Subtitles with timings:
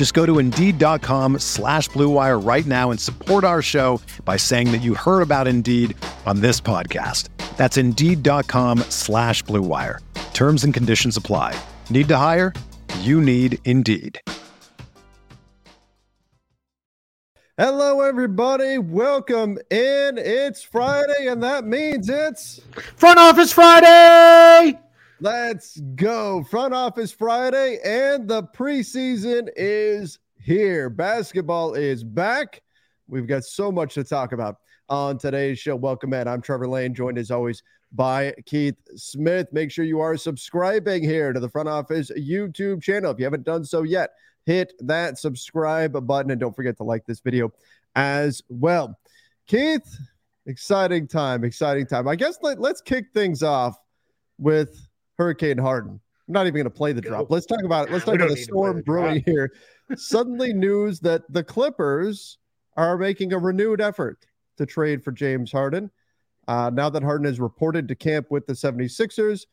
[0.00, 4.78] Just go to Indeed.com slash BlueWire right now and support our show by saying that
[4.78, 7.28] you heard about Indeed on this podcast.
[7.58, 9.98] That's Indeed.com slash BlueWire.
[10.32, 11.54] Terms and conditions apply.
[11.90, 12.54] Need to hire?
[13.00, 14.18] You need Indeed.
[17.58, 18.78] Hello, everybody.
[18.78, 20.16] Welcome in.
[20.16, 22.62] It's Friday, and that means it's
[22.96, 24.80] Front Office Friday.
[25.22, 26.42] Let's go.
[26.44, 30.88] Front Office Friday, and the preseason is here.
[30.88, 32.62] Basketball is back.
[33.06, 34.56] We've got so much to talk about
[34.88, 35.76] on today's show.
[35.76, 36.26] Welcome in.
[36.26, 39.48] I'm Trevor Lane, joined as always by Keith Smith.
[39.52, 43.10] Make sure you are subscribing here to the Front Office YouTube channel.
[43.10, 44.12] If you haven't done so yet,
[44.46, 47.52] hit that subscribe button and don't forget to like this video
[47.94, 48.98] as well.
[49.46, 49.98] Keith,
[50.46, 52.08] exciting time, exciting time.
[52.08, 53.76] I guess let, let's kick things off
[54.38, 54.86] with
[55.20, 56.00] Hurricane Harden.
[56.28, 57.30] I'm not even going to play the drop.
[57.30, 57.92] Let's talk about it.
[57.92, 59.52] Let's talk about the storm brewing here.
[59.94, 62.38] Suddenly, news that the Clippers
[62.78, 64.24] are making a renewed effort
[64.56, 65.90] to trade for James Harden.
[66.48, 69.44] Uh, now that Harden is reported to camp with the 76ers,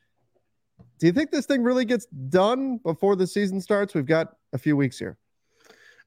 [1.00, 3.94] do you think this thing really gets done before the season starts?
[3.94, 5.18] We've got a few weeks here.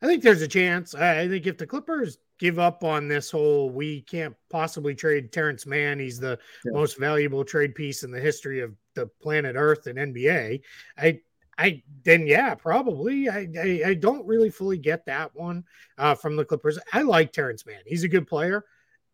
[0.01, 0.95] I think there's a chance.
[0.95, 5.67] I think if the Clippers give up on this whole, we can't possibly trade Terance
[5.67, 6.01] Mann.
[6.01, 6.73] He's the yeah.
[6.73, 10.63] most valuable trade piece in the history of the planet Earth and NBA.
[10.99, 11.21] I,
[11.59, 13.29] I then yeah, probably.
[13.29, 15.65] I, I, I don't really fully get that one
[15.99, 16.79] uh, from the Clippers.
[16.93, 17.83] I like Terance Mann.
[17.87, 18.65] He's a good player.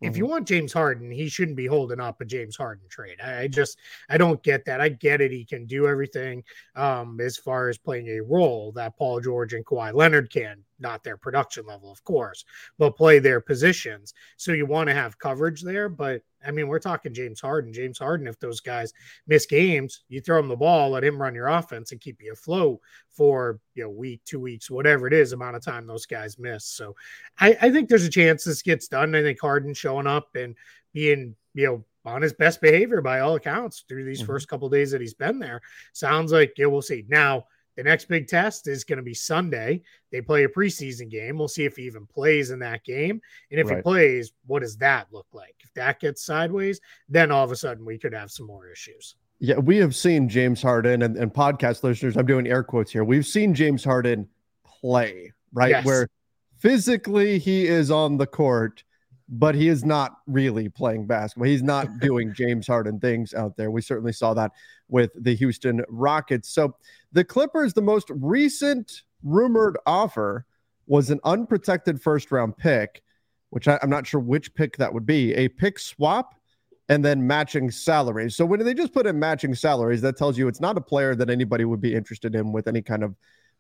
[0.03, 0.33] If you mm-hmm.
[0.33, 3.17] want James Harden, he shouldn't be holding up a James Harden trade.
[3.25, 3.79] I, I, just
[4.11, 4.79] I don't get that.
[4.79, 5.33] I get it.
[5.33, 6.45] He can do everything
[6.75, 11.03] um, as far as playing a role that Paul George and Kawhi Leonard can not
[11.05, 12.45] their production level, of course,
[12.79, 14.15] but play their positions.
[14.37, 15.89] So you want to have coverage there.
[15.89, 17.73] But I mean, we're talking James Harden.
[17.73, 18.93] James Harden, if those guys
[19.27, 22.33] miss games, you throw him the ball, let him run your offense and keep you
[22.33, 26.39] afloat for you know week, two weeks, whatever it is, amount of time those guys
[26.39, 26.65] miss.
[26.65, 26.95] So
[27.41, 29.15] I, I think there's a chance this gets done.
[29.15, 30.55] I think Harden showing up and
[30.93, 34.27] being, you know, on his best behavior by all accounts through these mm-hmm.
[34.27, 35.61] first couple days that he's been there.
[35.93, 37.05] Sounds like yeah, we'll see.
[37.09, 39.83] Now the next big test is going to be Sunday.
[40.11, 41.39] They play a preseason game.
[41.39, 43.21] We'll see if he even plays in that game.
[43.51, 43.77] And if right.
[43.77, 45.55] he plays, what does that look like?
[45.61, 49.17] If that gets sideways, then all of a sudden we could have some more issues.
[49.39, 53.05] Yeah, we have seen James Harden and, and podcast listeners, I'm doing air quotes here.
[53.05, 54.27] We've seen James Harden
[54.65, 55.71] play, right?
[55.71, 55.85] Yes.
[55.85, 56.09] Where
[56.59, 58.83] physically he is on the court
[59.29, 61.49] but he is not really playing basketball.
[61.49, 63.71] He's not doing James Harden things out there.
[63.71, 64.53] We certainly saw that
[64.89, 66.49] with the Houston Rockets.
[66.49, 66.77] So
[67.13, 70.47] the Clippers, the most recent rumored offer
[70.87, 73.03] was an unprotected first round pick,
[73.51, 76.35] which I, am not sure which pick that would be, a pick swap
[76.89, 78.37] and then matching salaries.
[78.37, 81.17] So when they just put in matching salaries, that tells you it's not a player
[81.17, 83.17] that anybody would be interested in with any kind of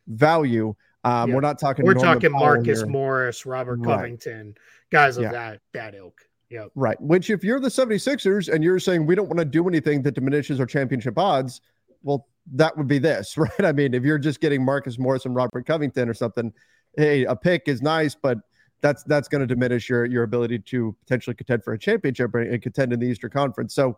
[0.06, 0.74] value.
[1.06, 1.34] Um, yeah.
[1.36, 1.86] We're not talking.
[1.86, 2.86] We're talking Marcus here.
[2.88, 4.56] Morris, Robert Covington.
[4.90, 5.32] Guys of yeah.
[5.32, 6.20] that that ilk.
[6.50, 6.66] Yeah.
[6.74, 7.00] Right.
[7.00, 10.12] Which if you're the 76ers and you're saying we don't want to do anything that
[10.12, 11.60] diminishes our championship odds,
[12.02, 13.64] well, that would be this, right?
[13.64, 16.52] I mean, if you're just getting Marcus Morris and Robert Covington or something,
[16.96, 18.38] hey, a pick is nice, but
[18.80, 22.60] that's that's going to diminish your your ability to potentially contend for a championship and
[22.60, 23.74] contend in the Eastern Conference.
[23.74, 23.96] So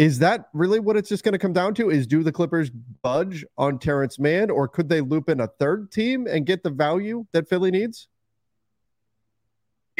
[0.00, 1.90] is that really what it's just going to come down to?
[1.90, 2.70] Is do the Clippers
[3.02, 6.70] budge on Terance Mann, or could they loop in a third team and get the
[6.70, 8.08] value that Philly needs?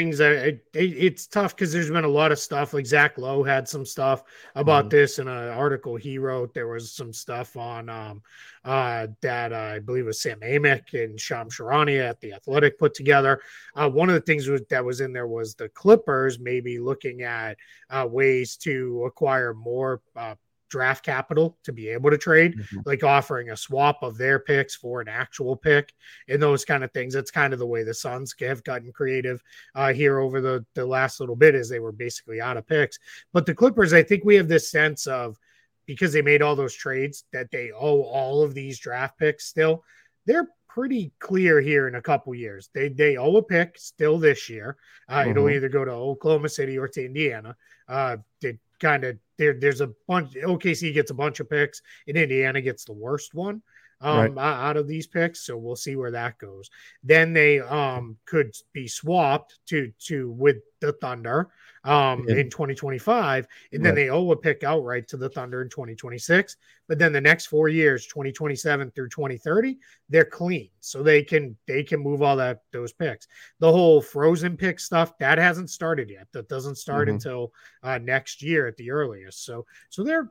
[0.00, 2.72] Things that it, it, it's tough because there's been a lot of stuff.
[2.72, 4.22] Like Zach Lowe had some stuff
[4.54, 4.96] about mm-hmm.
[4.96, 6.54] this in an article he wrote.
[6.54, 8.22] There was some stuff on um,
[8.64, 12.94] uh, that uh, I believe was Sam Amick and Shams Charania at the Athletic put
[12.94, 13.42] together.
[13.76, 17.20] Uh, one of the things was, that was in there was the Clippers maybe looking
[17.20, 17.58] at
[17.90, 20.34] uh, ways to acquire more uh,
[20.70, 22.78] draft capital to be able to trade, mm-hmm.
[22.86, 25.92] like offering a swap of their picks for an actual pick
[26.28, 27.12] and those kind of things.
[27.12, 29.42] That's kind of the way the Suns have gotten creative
[29.74, 32.98] uh, here over the, the last little bit as they were basically out of picks.
[33.32, 35.38] But the Clippers, I think we have this sense of
[35.86, 39.82] because they made all those trades that they owe all of these draft picks still.
[40.24, 42.70] They're pretty clear here in a couple years.
[42.72, 44.76] They they owe a pick still this year.
[45.08, 45.30] Uh, mm-hmm.
[45.30, 47.56] It'll either go to Oklahoma City or to Indiana.
[47.88, 49.54] Uh, they kind of there.
[49.58, 50.34] There's a bunch.
[50.34, 53.62] OKC gets a bunch of picks, and Indiana gets the worst one
[54.00, 54.64] um, right.
[54.66, 55.40] out of these picks.
[55.46, 56.70] So we'll see where that goes.
[57.02, 61.48] Then they um, could be swapped to to with the Thunder
[61.84, 62.36] um, yeah.
[62.36, 63.94] in 2025, and then right.
[63.94, 66.56] they owe a pick outright to the Thunder in 2026.
[66.88, 71.82] But then the next four years, 2027 through 2030, they're clean, so they can they
[71.82, 73.28] can move all that those picks.
[73.60, 76.26] The whole frozen pick stuff that hasn't started yet.
[76.32, 77.16] That doesn't start mm-hmm.
[77.16, 79.44] until uh, next year at the earliest.
[79.44, 80.30] So so they're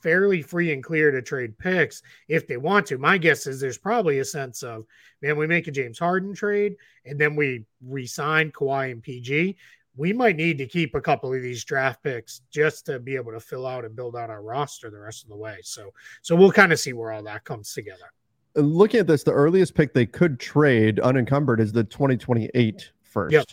[0.00, 2.98] fairly free and clear to trade picks if they want to.
[2.98, 4.84] My guess is there's probably a sense of,
[5.22, 9.56] man, we make a James Harden trade and then we resign Kawhi and PG.
[9.96, 13.32] We might need to keep a couple of these draft picks just to be able
[13.32, 15.56] to fill out and build out our roster the rest of the way.
[15.62, 15.92] So,
[16.22, 18.12] so we'll kind of see where all that comes together.
[18.56, 23.32] Uh, looking at this, the earliest pick they could trade unencumbered is the 2028 first.
[23.32, 23.46] Yep.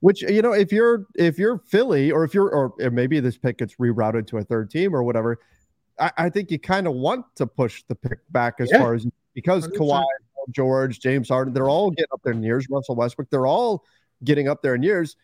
[0.00, 3.58] Which you know, if you're if you're Philly or if you're or maybe this pick
[3.58, 5.38] gets rerouted to a third team or whatever,
[6.02, 8.78] I, I think you kind of want to push the pick back as yeah.
[8.78, 9.76] far as because 100%.
[9.76, 10.04] Kawhi,
[10.50, 12.66] George, James Harden, they're all getting up there in years.
[12.68, 13.84] Russell Westbrook, they're all
[14.24, 15.16] getting up there in years.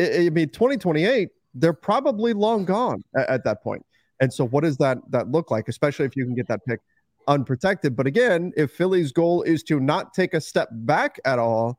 [0.00, 3.84] I, I mean, 2028, they're probably long gone at, at that point.
[4.20, 6.80] And so, what does that that look like, especially if you can get that pick
[7.28, 7.94] unprotected?
[7.94, 11.78] But again, if Philly's goal is to not take a step back at all,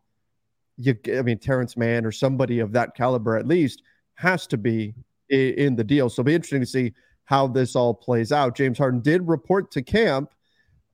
[0.77, 3.81] you, I mean, Terance Mann or somebody of that caliber at least
[4.15, 4.93] has to be
[5.29, 6.09] in, in the deal.
[6.09, 6.93] So, it'll be interesting to see
[7.25, 8.55] how this all plays out.
[8.55, 10.33] James Harden did report to camp,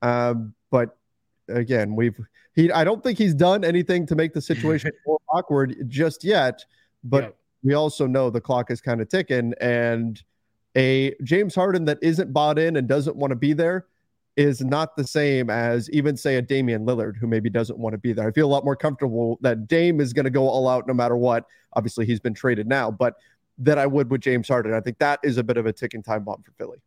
[0.02, 0.98] um, but
[1.50, 2.18] again, we've
[2.56, 2.72] he.
[2.72, 6.66] I don't think he's done anything to make the situation more awkward just yet.
[7.04, 7.30] But yeah.
[7.64, 10.22] we also know the clock is kind of ticking, and
[10.76, 13.86] a James Harden that isn't bought in and doesn't want to be there
[14.38, 17.98] is not the same as even say a Damian Lillard who maybe doesn't want to
[17.98, 18.28] be there.
[18.28, 20.94] I feel a lot more comfortable that Dame is going to go all out no
[20.94, 21.46] matter what.
[21.74, 23.16] Obviously, he's been traded now, but
[23.64, 24.74] that I would with James Harden.
[24.74, 26.80] I think that is a bit of a ticking time bomb for Philly.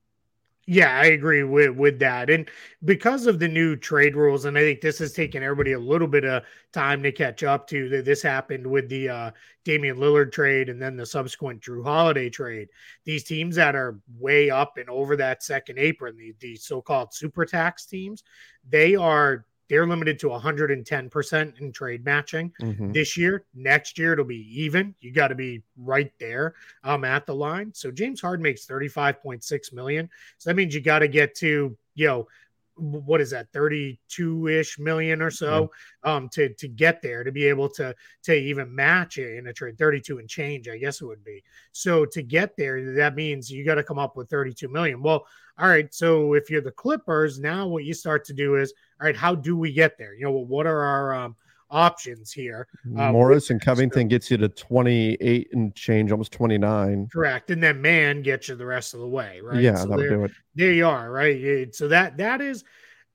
[0.67, 2.31] Yeah, I agree with with that.
[2.31, 2.49] And
[2.85, 6.09] because of the new trade rules, and I think this has taken everybody a little
[6.09, 6.43] bit of
[6.73, 7.91] time to catch up to.
[7.91, 9.31] That this happened with the uh,
[9.65, 12.69] Damian Lillard trade, and then the subsequent Jrue Holiday trade.
[13.05, 17.44] These teams that are way up and over that second apron, the, the so-called super
[17.44, 18.25] tax teams,
[18.67, 22.93] they are they're limited to 110% in trade matching mm-hmm.
[22.93, 23.45] this year.
[23.55, 24.95] Next year, it'll be even.
[25.01, 27.73] You got to be right there um, at the line.
[27.75, 30.11] So James Harden makes 35.6 million.
[30.39, 32.29] So that means you got to get to, you know,
[32.77, 35.71] what is that 32 ish million or so
[36.03, 39.53] um to to get there to be able to to even match it in a
[39.53, 43.51] trade 32 and change i guess it would be so to get there that means
[43.51, 45.25] you got to come up with 32 million well
[45.59, 49.06] all right so if you're the clippers now what you start to do is all
[49.06, 51.37] right how do we get there you know what are our um
[51.75, 52.69] options here.
[52.96, 57.08] Uh, Morris and Covington gets you to 28 and change, almost 29.
[57.12, 57.50] Correct.
[57.50, 59.61] And then Mann gets you the rest of the way, right?
[59.61, 60.31] Yeah, so that'll do it.
[60.55, 61.75] There you are, right?
[61.75, 62.64] So that that is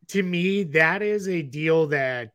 [0.09, 2.33] to me, that is a deal that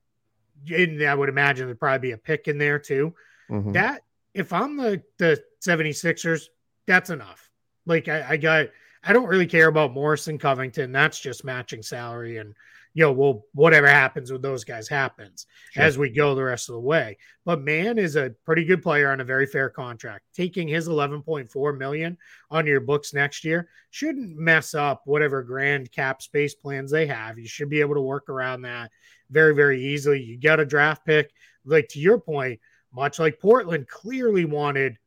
[0.72, 3.14] and I would imagine there'd probably be a pick in there too.
[3.50, 3.72] Mm-hmm.
[3.72, 4.02] That
[4.32, 6.46] if I'm the the 76ers,
[6.86, 7.50] that's enough.
[7.86, 8.68] Like I, I got
[9.02, 10.90] I don't really care about Morris and Covington.
[10.90, 12.54] That's just matching salary and
[13.02, 15.82] know, well, whatever happens with those guys happens sure.
[15.82, 17.18] as we go the rest of the way.
[17.44, 20.24] But Mann is a pretty good player on a very fair contract.
[20.32, 22.16] Taking his 11.4 million
[22.50, 27.38] on your books next year shouldn't mess up whatever grand cap space plans they have.
[27.38, 28.92] You should be able to work around that
[29.30, 30.22] very, very easily.
[30.22, 31.32] You get a draft pick,
[31.64, 32.60] like to your point,
[32.92, 34.98] much like Portland clearly wanted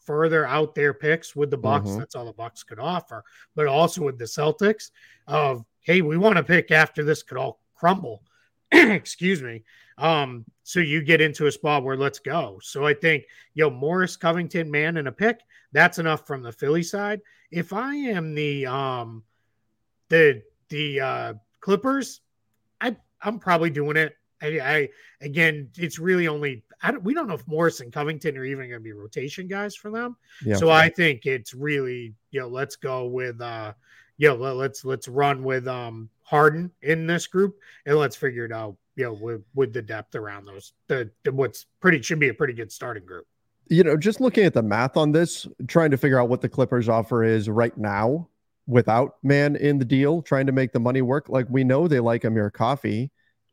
[0.00, 1.90] further out their picks with the Bucks.
[1.90, 1.98] Mm-hmm.
[1.98, 3.24] That's all the Bucks could offer,
[3.54, 4.90] but also with the Celtics
[5.26, 8.22] of hey, we want to pick after this could all crumble.
[8.72, 9.62] Excuse me.
[9.98, 12.58] Um, so you get into a spot where let's go.
[12.60, 13.24] So I think,
[13.54, 15.40] yo, Morris, Covington, Mann, and a pick,
[15.70, 17.20] that's enough from the Philly side.
[17.52, 19.22] If I am the um
[20.08, 22.20] the the uh Clippers,
[22.80, 24.16] I I'm probably doing it.
[24.42, 24.88] I, I
[25.20, 28.68] again, it's really only I don't, we don't know if Morris and Covington are even
[28.68, 30.16] going to be rotation guys for them.
[30.44, 30.56] Yeah.
[30.56, 33.72] So I think it's really you know let's go with uh
[34.18, 38.76] yo, let's let's run with um Harden in this group and let's figure it out,
[38.96, 40.72] you know, with with the depth around those.
[40.88, 43.26] The, the what's pretty should be a pretty good starting group.
[43.68, 46.48] You know, just looking at the math on this, trying to figure out what the
[46.48, 48.28] Clippers offer is right now.
[48.66, 51.28] without Mann in the deal, trying to make the money work.
[51.28, 53.10] Like we know they like Amir Coffey.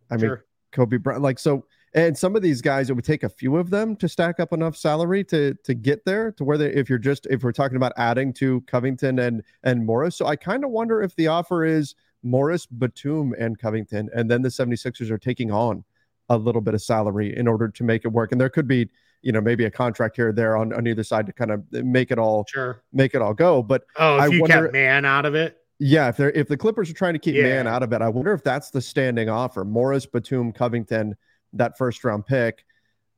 [0.10, 0.38] I mean.
[0.72, 1.22] Kobe Brown.
[1.22, 4.09] Like so, and some of these guys, it would take a few of them to
[4.09, 7.43] stack up enough salary to to get there to where they, if you're just if
[7.43, 10.15] we're talking about adding to Covington and and Morris.
[10.15, 14.41] So I kind of wonder if the offer is Morris, Batum, and Covington, and then
[14.41, 15.83] the 76ers are taking on
[16.29, 18.31] a little bit of salary in order to make it work.
[18.31, 18.89] And there could be,
[19.21, 21.63] you know, maybe a contract here or there on, on either side to kind of
[21.71, 23.62] make it all sure make it all go.
[23.62, 25.57] But oh, if I you wonder, kept Mann out of it.
[25.79, 27.43] Yeah, if they're if the Clippers are trying to keep yeah.
[27.43, 29.65] Mann out of it, I wonder if that's the standing offer.
[29.65, 31.15] Morris, Batum, Covington,
[31.53, 32.65] that first round pick.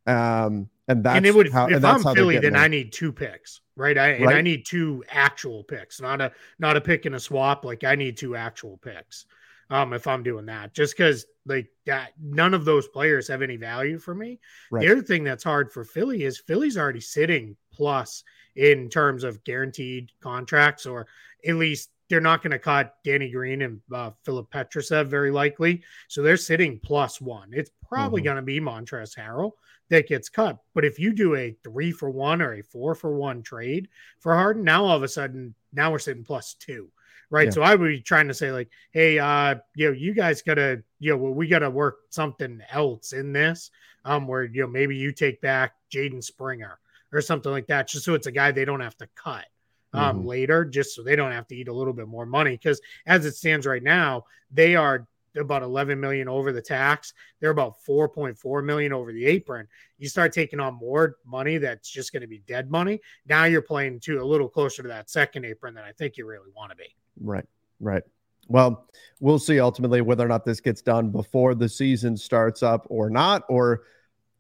[0.07, 3.61] Um, and that's and it would how, if I'm Philly, then I need two picks,
[3.75, 3.97] right?
[3.97, 4.35] I and right?
[4.37, 7.65] I need two actual picks, not a not a pick and a swap.
[7.65, 9.25] Like I need two actual picks.
[9.71, 13.57] Um, if I'm doing that, just because like that, none of those players have any
[13.57, 14.39] value for me.
[14.69, 14.85] Right.
[14.85, 18.23] The other thing that's hard for Philly is Philly's already sitting plus
[18.55, 21.07] in terms of guaranteed contracts, or
[21.47, 25.83] at least they're not going to cut Danny Green and uh, Filip Petrusev very likely.
[26.07, 27.49] So they're sitting plus one.
[27.51, 28.25] It's probably mm-hmm.
[28.25, 29.51] going to be Montrezl Harrell
[29.89, 30.57] that gets cut.
[30.73, 34.35] But if you do a three for one or a four for one trade for
[34.35, 36.89] Harden, now all of a sudden, now we're sitting plus two.
[37.31, 37.45] Right.
[37.45, 37.51] Yeah.
[37.51, 40.83] So I would be trying to say, like, hey, uh, you know, you guys gotta,
[40.99, 43.71] you know, well, we gotta work something else in this.
[44.05, 46.77] Um, where you know, maybe you take back Jaden Springer
[47.11, 49.45] or something like that, just so it's a guy they don't have to cut
[49.93, 50.27] um mm-hmm.
[50.27, 52.51] later, just so they don't have to eat a little bit more money.
[52.51, 57.13] Because as it stands right now, they are about 11 million over the tax.
[57.39, 59.67] They're about 4.4 million over the apron.
[59.97, 63.01] You start taking on more money that's just going to be dead money.
[63.27, 66.25] Now you're playing to a little closer to that second apron than I think you
[66.25, 66.95] really want to be.
[67.19, 67.45] Right.
[67.79, 68.03] Right.
[68.47, 68.87] Well,
[69.19, 73.09] we'll see ultimately whether or not this gets done before the season starts up or
[73.09, 73.43] not.
[73.49, 73.83] Or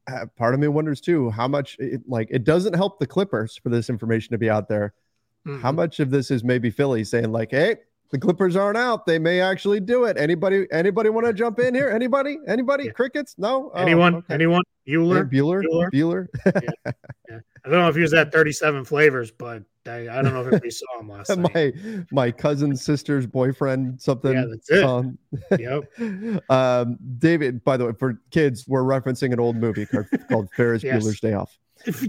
[0.07, 3.57] uh, part of me wonders too how much it, like it doesn't help the Clippers
[3.57, 4.93] for this information to be out there.
[5.45, 5.61] Mm-hmm.
[5.61, 7.77] How much of this is maybe Philly saying like, "Hey,
[8.11, 9.05] the Clippers aren't out.
[9.05, 10.17] They may actually do it.
[10.17, 10.67] Anybody?
[10.71, 11.89] Anybody want to jump in here?
[11.89, 12.37] Anybody?
[12.47, 12.85] Anybody?
[12.85, 12.91] Yeah.
[12.91, 13.35] Crickets?
[13.37, 13.71] No.
[13.73, 14.15] Oh, anyone?
[14.15, 14.33] Okay.
[14.33, 14.63] Anyone?
[14.87, 15.29] Bueller?
[15.29, 15.63] Bueller?
[15.63, 15.91] Bueller?
[15.91, 16.27] Bueller?
[16.45, 16.91] yeah.
[17.29, 17.39] yeah.
[17.65, 20.61] I don't know if he was at 37 flavors, but I, I don't know if
[20.61, 21.73] we saw him last my, night.
[22.11, 24.33] My cousin's sister's boyfriend, something.
[24.33, 24.81] Yeah, that's it.
[24.81, 25.17] Song.
[25.57, 26.49] Yep.
[26.49, 30.83] um, David, by the way, for kids, we're referencing an old movie called, called Ferris
[30.83, 31.03] yes.
[31.03, 31.57] Bueller's Day Off.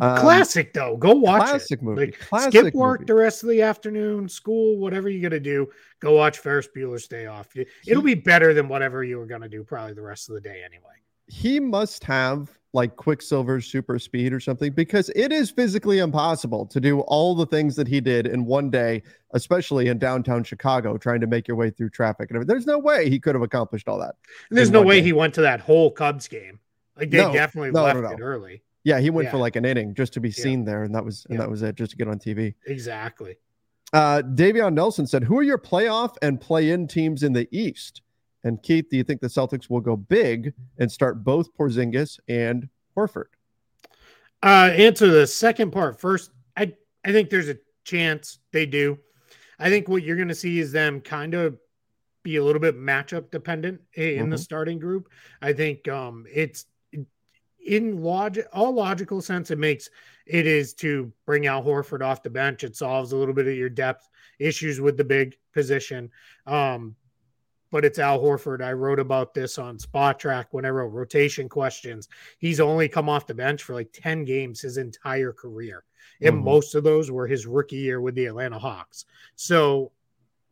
[0.01, 0.97] Um, classic though.
[0.97, 1.83] Go watch classic it.
[1.83, 2.07] movie.
[2.07, 3.07] Like, classic skip work movie.
[3.07, 5.69] the rest of the afternoon, school, whatever you got to do.
[6.01, 7.49] Go watch Ferris Bueller's Day Off.
[7.87, 10.63] It'll be better than whatever you were gonna do probably the rest of the day
[10.65, 10.95] anyway.
[11.29, 16.79] He must have like Quicksilver super speed or something because it is physically impossible to
[16.79, 19.03] do all the things that he did in one day,
[19.33, 22.31] especially in downtown Chicago, trying to make your way through traffic.
[22.31, 24.15] And there's no way he could have accomplished all that.
[24.51, 25.07] And there's no way day.
[25.07, 26.61] he went to that whole Cubs game.
[26.97, 28.63] Like they no, definitely no, left no, it early.
[28.87, 29.31] Yeah, he went yeah.
[29.33, 30.67] for like an inning just to be seen yeah.
[30.67, 31.41] there, and that was and yeah.
[31.41, 32.55] that was it, just to get on TV.
[32.69, 33.37] Exactly.
[33.93, 38.03] Uh, Davion Nelson said, "Who are your playoff and play-in teams in the East?"
[38.45, 42.69] And Keith, do you think the Celtics will go big and start both Porzingis and
[42.97, 43.27] Horford?
[44.41, 46.31] Uh, answer the second part first.
[46.57, 46.73] I
[47.05, 49.01] I think there's a chance they do.
[49.59, 51.59] I think what you're going to see is them kind of
[52.23, 54.31] be a little bit matchup dependent in mm-hmm.
[54.31, 55.09] the starting group.
[55.43, 56.67] I think um, it's
[57.67, 59.91] in logic, all logical sense, it makes
[60.27, 62.65] it is to bring Al Horford off the bench.
[62.65, 64.09] It solves a little bit of your depth
[64.39, 66.11] issues with the big position.
[66.47, 66.97] Um,
[67.71, 68.63] but it's Al Horford.
[68.63, 72.09] I wrote about this on Spotrac when I wrote rotation questions.
[72.39, 75.85] He's only come off the bench for like 10 games his entire career.
[76.21, 76.45] And mm-hmm.
[76.45, 79.05] most of those were his rookie year with the Atlanta Hawks.
[79.35, 79.93] So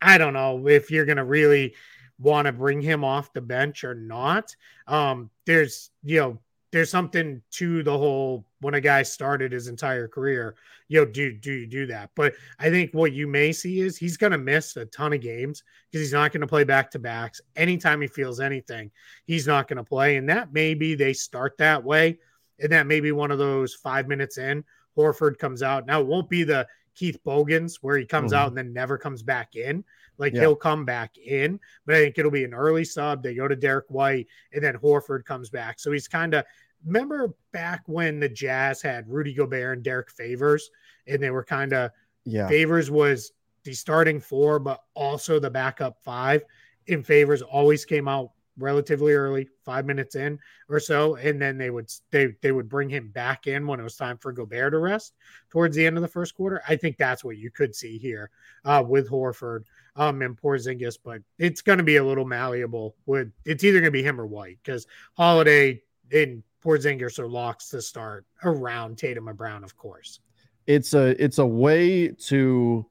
[0.01, 1.73] I don't know if you're going to really
[2.19, 4.55] want to bring him off the bench or not.
[4.87, 6.39] Um, there's, you know,
[6.75, 10.55] there's something to the whole when a guy started his entire career,
[10.89, 12.09] you know, do do you do that?
[12.17, 15.63] But I think what you may see is he's gonna miss a ton of games
[15.89, 17.39] because he's not gonna play back to backs.
[17.55, 18.91] Anytime he feels anything,
[19.25, 20.17] he's not gonna play.
[20.17, 22.19] And that maybe they start that way.
[22.59, 24.61] And that may be one of those five minutes in,
[24.97, 25.85] Horford comes out.
[25.85, 28.41] Now it won't be the Keith Bogans where he comes mm-hmm.
[28.41, 29.85] out and then never comes back in.
[30.17, 30.41] Like yeah.
[30.41, 33.21] he'll come back in, but I think it'll be an early sub.
[33.21, 35.79] They go to Derrick White and then Horford comes back.
[35.79, 36.45] So he's kind of
[36.85, 40.69] remember back when the Jazz had Rudy Gobert and Derrick Favors,
[41.07, 41.91] and they were kind of
[42.25, 42.47] yeah.
[42.47, 43.31] Favors was
[43.63, 46.43] the starting four, but also the backup five.
[46.87, 50.39] In Favors always came out relatively early, five minutes in
[50.69, 53.83] or so, and then they would they they would bring him back in when it
[53.83, 55.13] was time for Gobert to rest
[55.49, 56.61] towards the end of the first quarter.
[56.67, 58.29] I think that's what you could see here
[58.63, 59.63] uh, with Horford
[59.95, 62.95] um, and Porzingis, but it's going to be a little malleable.
[63.05, 67.69] With it's either going to be him or White because Holiday in Porzingis are locks
[67.69, 70.19] to start around Tatum and Brown, of course.
[70.65, 72.85] It's a it's a way to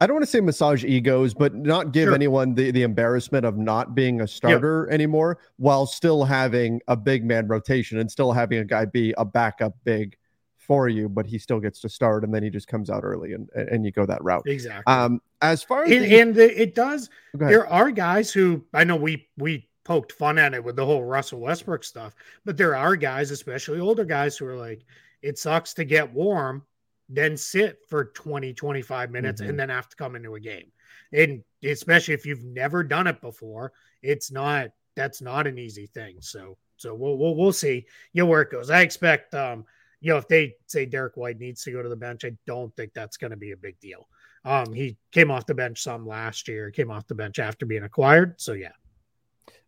[0.00, 2.14] I don't want to say massage egos, but not give sure.
[2.14, 4.94] anyone the, the embarrassment of not being a starter yep.
[4.94, 9.24] anymore while still having a big man rotation and still having a guy be a
[9.26, 10.16] backup big
[10.56, 13.34] for you, but he still gets to start and then he just comes out early
[13.34, 14.44] and and you go that route.
[14.46, 14.90] Exactly.
[14.90, 18.96] Um, as far as and, the, and it does, there are guys who I know
[18.96, 22.94] we we poked fun at it with the whole Russell Westbrook stuff, but there are
[22.94, 24.84] guys, especially older guys, who are like,
[25.20, 26.62] it sucks to get warm
[27.10, 29.50] then sit for 20, 25 minutes mm-hmm.
[29.50, 30.70] and then have to come into a game.
[31.12, 36.18] And especially if you've never done it before, it's not that's not an easy thing.
[36.20, 38.70] So so we'll we'll, we'll see you know where it goes.
[38.70, 39.64] I expect um
[40.00, 42.74] you know if they say Derrick White needs to go to the bench, I don't
[42.76, 44.06] think that's going to be a big deal.
[44.44, 47.82] Um he came off the bench some last year, came off the bench after being
[47.82, 48.40] acquired.
[48.40, 48.72] So yeah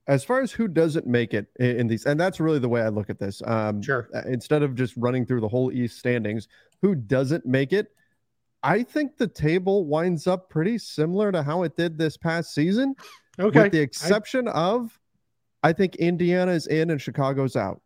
[0.06, 2.88] as far as who doesn't make it in these, and that's really the way I
[2.88, 3.42] look at this.
[3.46, 4.08] Um, sure.
[4.14, 6.48] Uh, instead of just running through the whole East standings,
[6.80, 7.94] who doesn't make it?
[8.64, 12.94] I think the table winds up pretty similar to how it did this past season.
[13.38, 13.62] Okay.
[13.62, 14.52] With the exception I...
[14.52, 14.98] of,
[15.62, 17.80] I think Indiana is in and Chicago's out.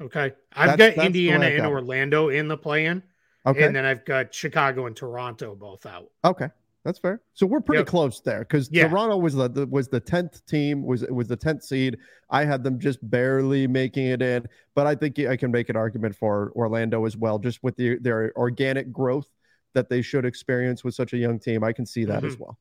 [0.00, 0.32] Okay.
[0.52, 3.02] I've that's, got Indiana and Orlando in the play in.
[3.46, 3.64] Okay.
[3.64, 6.10] And then I've got Chicago and Toronto both out.
[6.24, 6.48] Okay.
[6.84, 7.22] That's fair.
[7.32, 7.86] So we're pretty yep.
[7.86, 8.88] close there because yeah.
[8.88, 11.96] Toronto was the, the, was the tenth team was was the tenth seed.
[12.28, 15.76] I had them just barely making it in, but I think I can make an
[15.76, 19.28] argument for Orlando as well, just with the, their organic growth
[19.72, 21.64] that they should experience with such a young team.
[21.64, 22.26] I can see that mm-hmm.
[22.26, 22.58] as well.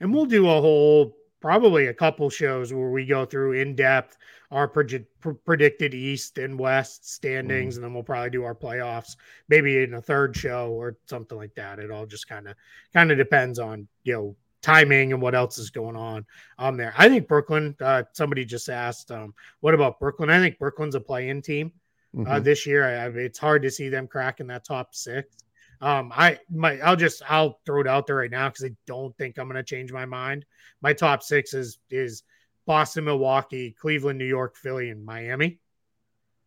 [0.00, 4.18] And we'll do a whole probably a couple shows where we go through in depth
[4.50, 7.76] our pr- predicted East and West standings, mm.
[7.78, 9.16] and then we'll probably do our playoffs
[9.48, 11.78] maybe in a third show or something like that.
[11.78, 12.56] It all just kind of
[12.92, 16.26] kind of depends on you know timing and what else is going on
[16.58, 16.94] on there.
[16.96, 17.76] I think Brooklyn.
[17.80, 20.30] Uh, somebody just asked, um, what about Brooklyn?
[20.30, 21.72] I think Brooklyn's a play-in team
[22.14, 22.42] uh, mm-hmm.
[22.42, 22.84] this year.
[22.84, 25.36] I, I, it's hard to see them cracking that top six.
[25.80, 29.16] Um, I my I'll just I'll throw it out there right now because I don't
[29.16, 30.44] think I'm gonna change my mind.
[30.82, 32.22] My top six is is
[32.66, 35.58] Boston, Milwaukee, Cleveland, New York, Philly, and Miami.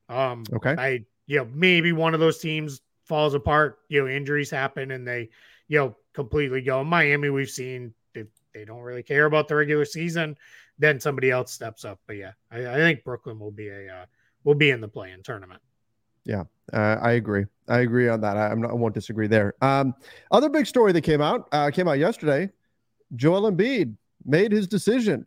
[0.08, 0.76] Um, okay.
[0.78, 3.80] I you know maybe one of those teams falls apart.
[3.90, 5.30] You know injuries happen and they
[5.68, 6.84] you know completely go.
[6.84, 10.38] Miami, we've seen they, they don't really care about the regular season.
[10.78, 12.00] Then somebody else steps up.
[12.06, 14.06] But yeah, I, I think Brooklyn will be a uh,
[14.44, 15.62] will be in the play-in tournament.
[16.26, 17.46] Yeah, uh, I agree.
[17.68, 18.38] I agree on that.
[18.38, 19.54] I, I'm not, I won't disagree there.
[19.62, 19.94] Um,
[20.32, 22.50] other big story that came out uh, came out yesterday.
[23.16, 25.26] Joel Embiid made his decision.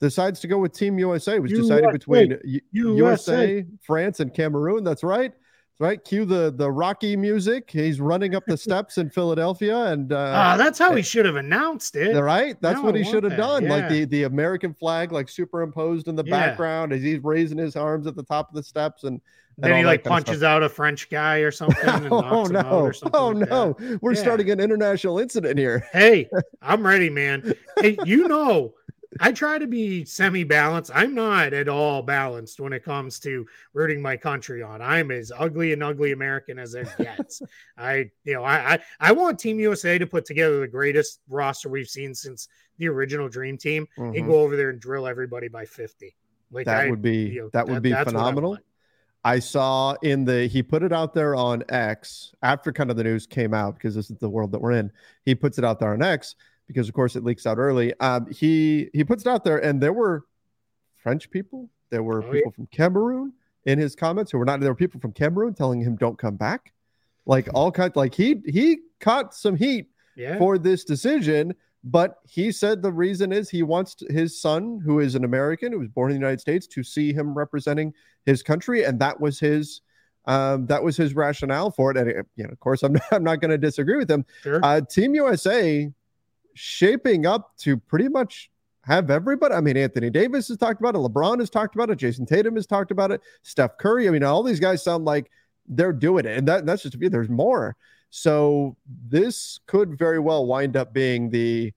[0.00, 1.36] Decides to go with Team USA.
[1.36, 1.62] It was USA.
[1.62, 2.62] decided between USA.
[2.72, 4.84] USA, France, and Cameroon.
[4.84, 5.32] That's right.
[5.80, 6.02] Right.
[6.04, 7.68] Cue the the Rocky music.
[7.70, 11.36] He's running up the steps in Philadelphia, and uh, oh, that's how he should have
[11.36, 12.16] announced it.
[12.16, 12.56] Right.
[12.60, 13.64] That's what he should have done.
[13.64, 13.70] Yeah.
[13.70, 16.30] Like the the American flag, like superimposed in the yeah.
[16.30, 19.20] background as he's raising his arms at the top of the steps, and
[19.58, 21.88] then he like punches out a French guy or something.
[22.10, 22.92] oh no!
[23.12, 23.76] oh like no!
[23.78, 23.98] That.
[24.02, 24.20] We're yeah.
[24.20, 25.88] starting an international incident here.
[25.92, 26.28] hey,
[26.62, 27.54] I'm ready, man.
[27.80, 28.74] Hey, you know,
[29.20, 30.90] I try to be semi-balanced.
[30.94, 34.82] I'm not at all balanced when it comes to rooting my country on.
[34.82, 37.42] I'm as ugly and ugly American as it gets.
[37.78, 41.68] I, you know, I, I, I want Team USA to put together the greatest roster
[41.68, 42.48] we've seen since
[42.78, 44.16] the original Dream Team mm-hmm.
[44.16, 46.14] and go over there and drill everybody by 50.
[46.50, 48.58] Like that I, would be you know, that would that, be phenomenal.
[49.24, 53.04] I saw in the he put it out there on X after kind of the
[53.04, 54.92] news came out because this is the world that we're in.
[55.24, 57.92] He puts it out there on X because of course it leaks out early.
[58.00, 60.24] Um, he he puts it out there, and there were
[60.96, 62.56] French people, there were oh, people yeah.
[62.56, 63.32] from Cameroon
[63.66, 64.60] in his comments who were not.
[64.60, 66.72] There were people from Cameroon telling him don't come back,
[67.26, 67.96] like all kinds.
[67.96, 70.38] Like he he caught some heat yeah.
[70.38, 71.54] for this decision.
[71.86, 75.78] But he said the reason is he wants his son, who is an American, who
[75.78, 77.92] was born in the United States, to see him representing
[78.24, 79.82] his country, and that was his
[80.24, 81.96] um, that was his rationale for it.
[81.98, 84.24] And you know, of course, I'm not, I'm not going to disagree with him.
[84.42, 84.60] Sure.
[84.64, 85.92] Uh, Team USA
[86.54, 88.50] shaping up to pretty much
[88.82, 89.54] have everybody.
[89.54, 90.98] I mean, Anthony Davis has talked about it.
[90.98, 91.98] LeBron has talked about it.
[91.98, 93.20] Jayson Tatum has talked about it.
[93.42, 94.08] Steph Curry.
[94.08, 95.30] I mean, all these guys sound like
[95.66, 96.96] they're doing it, and that, that's just.
[97.00, 97.76] There's more.
[98.10, 98.76] So
[99.08, 101.72] this could very well wind up being the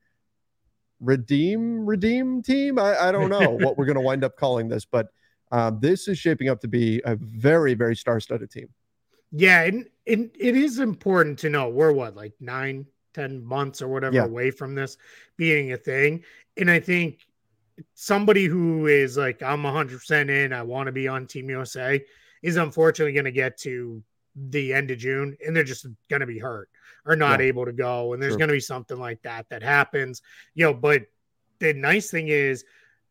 [1.00, 2.78] redeem redeem team.
[2.78, 5.08] I, I don't know what we're going to wind up calling this, but
[5.52, 8.70] um, this is shaping up to be a very very star studded team.
[9.32, 13.88] Yeah, and, and it is important to know we're what like nine 10 months or
[13.88, 14.26] whatever yeah.
[14.26, 14.98] away from this
[15.38, 16.24] being a thing.
[16.58, 17.26] And I think
[17.94, 22.04] somebody who is like, I'm 100% in, I want to be on Team USA,
[22.44, 24.04] is unfortunately going to get to
[24.36, 26.70] the end of June and they're just going to be hurt
[27.06, 27.48] or not yeah.
[27.48, 28.14] able to go.
[28.14, 28.38] And there's sure.
[28.38, 30.22] going to be something like that that happens,
[30.54, 30.74] you know.
[30.74, 31.04] But
[31.60, 32.64] the nice thing is,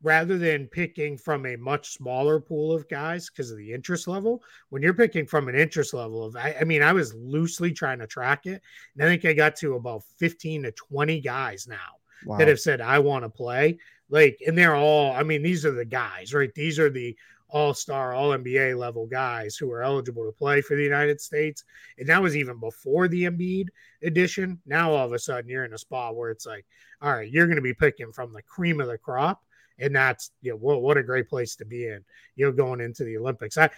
[0.02, 4.42] rather than picking from a much smaller pool of guys because of the interest level,
[4.68, 7.98] when you're picking from an interest level of, I, I, mean, I was loosely trying
[8.00, 8.62] to track it.
[8.94, 11.76] And I think I got to about 15 to 20 guys now
[12.24, 12.38] wow.
[12.38, 13.78] that have said, I want to play.
[14.08, 16.54] Like, and they're all, I mean, these are the guys, right?
[16.54, 17.16] These are the
[17.48, 21.64] all star, all NBA level guys who are eligible to play for the United States.
[21.98, 23.68] And that was even before the Embiid
[24.02, 24.60] edition.
[24.66, 26.66] Now, all of a sudden, you're in a spot where it's like,
[27.00, 29.42] all right, you're going to be picking from the cream of the crop
[29.78, 32.80] and that's you know what, what a great place to be in you know going
[32.80, 33.58] into the olympics.
[33.58, 33.70] I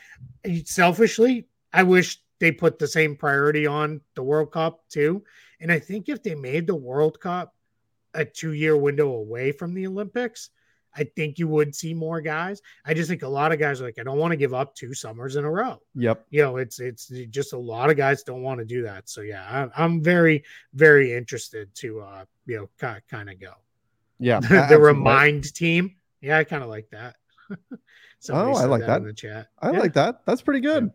[0.64, 5.22] selfishly i wish they put the same priority on the world cup too.
[5.60, 7.54] And i think if they made the world cup
[8.14, 10.50] a two year window away from the olympics
[10.96, 12.62] i think you would see more guys.
[12.84, 14.74] I just think a lot of guys are like i don't want to give up
[14.74, 15.80] two summers in a row.
[15.94, 16.26] Yep.
[16.30, 19.08] You know it's it's just a lot of guys don't want to do that.
[19.08, 23.52] So yeah i'm, I'm very very interested to uh you know kind, kind of go
[24.18, 24.40] yeah.
[24.68, 25.94] the remind team.
[26.20, 27.16] Yeah, I kind of like that.
[28.30, 28.98] oh, I like that.
[28.98, 29.48] in the chat.
[29.60, 29.78] I yeah.
[29.78, 30.22] like that.
[30.26, 30.84] That's pretty good.
[30.84, 30.90] Yeah.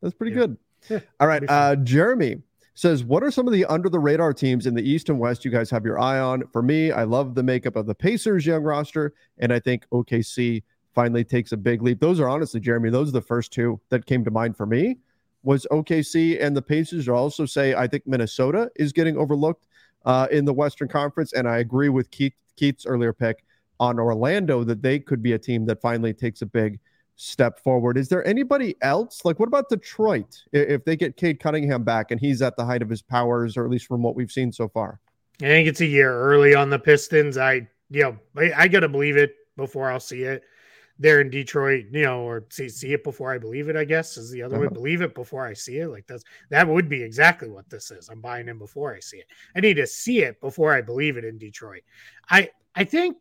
[0.00, 0.46] That's pretty yeah.
[0.88, 1.02] good.
[1.20, 1.42] All right.
[1.48, 2.42] Uh, Jeremy
[2.74, 5.44] says, What are some of the under the radar teams in the East and West
[5.44, 6.46] you guys have your eye on?
[6.48, 10.62] For me, I love the makeup of the Pacers young roster, and I think OKC
[10.94, 12.00] finally takes a big leap.
[12.00, 14.98] Those are honestly, Jeremy, those are the first two that came to mind for me.
[15.44, 17.08] Was OKC and the Pacers.
[17.08, 19.66] I also say I think Minnesota is getting overlooked
[20.04, 23.44] uh, in the Western Conference, and I agree with Keith Keith's earlier pick
[23.80, 26.78] on Orlando that they could be a team that finally takes a big
[27.16, 27.96] step forward.
[27.96, 29.24] Is there anybody else?
[29.24, 32.82] Like, what about Detroit if they get Cade Cunningham back and he's at the height
[32.82, 35.00] of his powers, or at least from what we've seen so far?
[35.40, 37.38] I think it's a year early on the Pistons.
[37.38, 40.44] I, you know, I, I got to believe it before I'll see it.
[41.02, 43.76] There in Detroit, you know, or see see it before I believe it.
[43.76, 44.68] I guess is the other uh-huh.
[44.68, 44.72] way.
[44.72, 45.88] Believe it before I see it.
[45.88, 48.08] Like that's that would be exactly what this is.
[48.08, 49.26] I'm buying in before I see it.
[49.56, 51.82] I need to see it before I believe it in Detroit.
[52.30, 53.16] I I think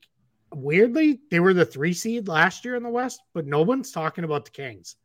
[0.54, 4.24] weirdly they were the three seed last year in the West, but no one's talking
[4.24, 4.96] about the Kings.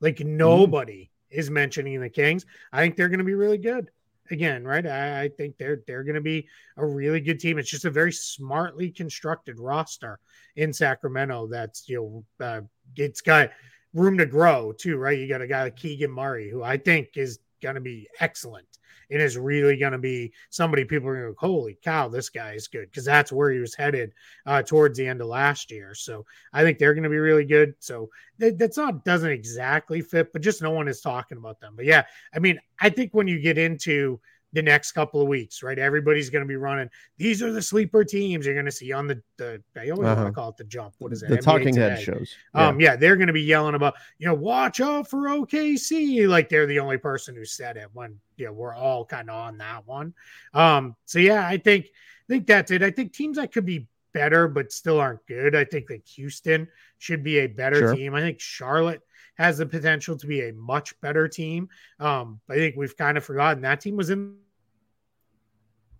[0.00, 0.26] Like mm.
[0.26, 1.38] nobody mm.
[1.38, 2.44] is mentioning the Kings.
[2.72, 3.90] I think they're going to be really good
[4.30, 4.86] again, right?
[4.86, 7.58] I, I think they're they're going to be a really good team.
[7.58, 10.18] It's just a very smartly constructed roster
[10.56, 11.48] in Sacramento.
[11.48, 12.60] That's you know, uh,
[12.96, 13.50] it's got
[13.94, 15.18] room to grow too, right?
[15.18, 18.77] You got a guy like Keegan Murray, who I think is going to be excellent
[19.10, 22.28] and is really going to be somebody people are going to go, holy cow, this
[22.28, 24.12] guy is good because that's where he was headed
[24.46, 25.94] uh, towards the end of last year.
[25.94, 27.74] So I think they're going to be really good.
[27.78, 31.74] So that, that's not doesn't exactly fit, but just no one is talking about them.
[31.76, 34.20] But yeah, I mean, I think when you get into
[34.52, 35.78] the next couple of weeks, right?
[35.78, 36.88] Everybody's going to be running.
[37.18, 39.62] These are the sleeper teams you're going to see on the the.
[39.76, 40.22] I always uh-huh.
[40.22, 40.94] want to call it the jump.
[40.98, 41.28] What is it?
[41.28, 41.90] The NBA talking today.
[41.90, 42.34] head shows.
[42.54, 42.68] Yeah.
[42.68, 46.26] Um, yeah, they're going to be yelling about you know watch out for OKC.
[46.26, 49.36] Like they're the only person who said it when you know we're all kind of
[49.36, 50.14] on that one.
[50.54, 52.82] Um, so yeah, I think I think that's it.
[52.82, 55.54] I think teams that could be better but still aren't good.
[55.54, 57.94] I think that Houston should be a better sure.
[57.94, 58.14] team.
[58.14, 59.02] I think Charlotte
[59.38, 61.68] has the potential to be a much better team.
[62.00, 64.36] Um, I think we've kind of forgotten that team was in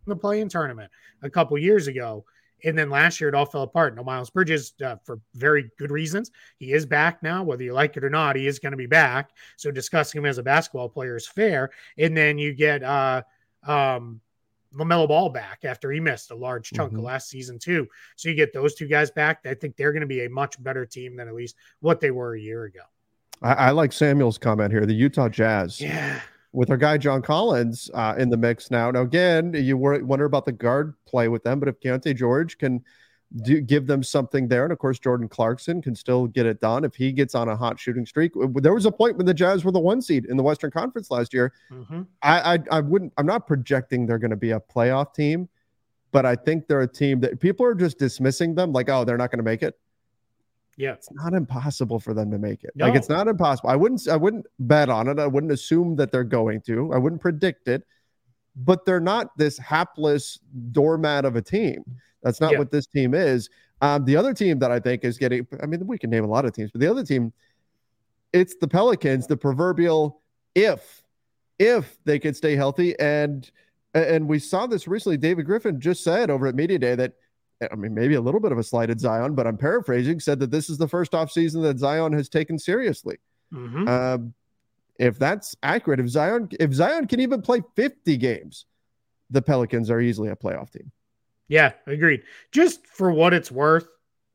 [0.07, 0.91] the play-in tournament
[1.23, 2.25] a couple years ago.
[2.65, 3.95] And then last year it all fell apart.
[3.95, 6.33] No Miles Bridges uh, for very good reasons.
[6.59, 8.35] He is back now, whether you like it or not.
[8.35, 9.31] He is going to be back.
[9.57, 11.71] So discussing him as a basketball player is fair.
[11.99, 13.23] And then you get uh,
[13.65, 14.21] um,
[14.75, 16.99] LaMelo Ball back after he missed a large chunk mm-hmm.
[16.99, 17.87] of last season too.
[18.17, 19.47] So you get those two guys back.
[19.47, 22.11] I think they're going to be a much better team than at least what they
[22.11, 22.83] were a year ago.
[23.43, 24.87] I, I like Samuel's comment here.
[24.87, 25.81] The Utah Jazz.
[25.81, 26.21] Yeah.
[26.53, 28.91] With our guy John Collins uh, in the mix now.
[28.91, 32.83] Now again, you wonder about the guard play with them, but if Keyonte George can
[33.43, 36.85] do give them something there, and of course Jordan Clarkson can still get it done
[36.85, 38.33] if he gets on a hot shooting streak.
[38.55, 41.11] There was a point when the Jazz were the one seed in the Western Conference
[41.11, 41.53] last year.
[41.71, 42.03] Mm-hmm.
[42.23, 43.13] I, I I wouldn't.
[43.19, 45.49] I'm not projecting they're going to be a playoff team,
[46.13, 49.19] but I think they're a team that people are just dismissing them like, oh, they're
[49.19, 49.79] not going to make it.
[50.79, 50.93] Yeah.
[50.93, 52.71] It's not impossible for them to make it.
[52.77, 52.87] No.
[52.87, 53.69] Like it's not impossible.
[53.69, 55.19] I wouldn't I wouldn't bet on it.
[55.19, 56.93] I wouldn't assume that they're going to.
[56.95, 57.83] I wouldn't predict it.
[58.57, 60.39] But they're not this hapless
[60.71, 61.85] doormat of a team.
[62.23, 62.59] That's not yeah.
[62.59, 63.51] what this team is.
[63.81, 66.29] Um, the other team that I think is getting, I mean, we can name a
[66.29, 67.33] lot of teams, but the other team,
[68.33, 70.21] it's the Pelicans, the proverbial
[70.55, 71.03] if,
[71.61, 72.99] if they could stay healthy.
[72.99, 73.51] And
[73.95, 75.17] and we saw this recently.
[75.17, 77.15] David Griffin just said over at Media Day that
[77.61, 80.51] I mean, maybe a little bit of a slighted Zion, but I'm paraphrasing, said that
[80.51, 83.19] this is the first offseason that Zion has taken seriously.
[83.53, 83.89] Mm-hmm.
[83.89, 84.19] Uh,
[84.99, 88.67] if that's accurate, if Zion if Zion can even play 50 games,
[89.31, 90.91] the Pelicans are easily a playoff team.
[91.49, 92.23] Yeah, agreed.
[92.53, 93.89] Just for what it's worth,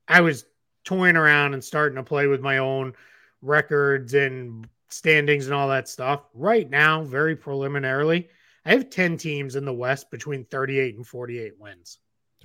[0.07, 0.45] I was
[0.83, 2.93] toying around and starting to play with my own
[3.41, 6.23] records and standings and all that stuff.
[6.33, 8.29] Right now, very preliminarily,
[8.65, 11.99] I have 10 teams in the West between 38 and 48 wins.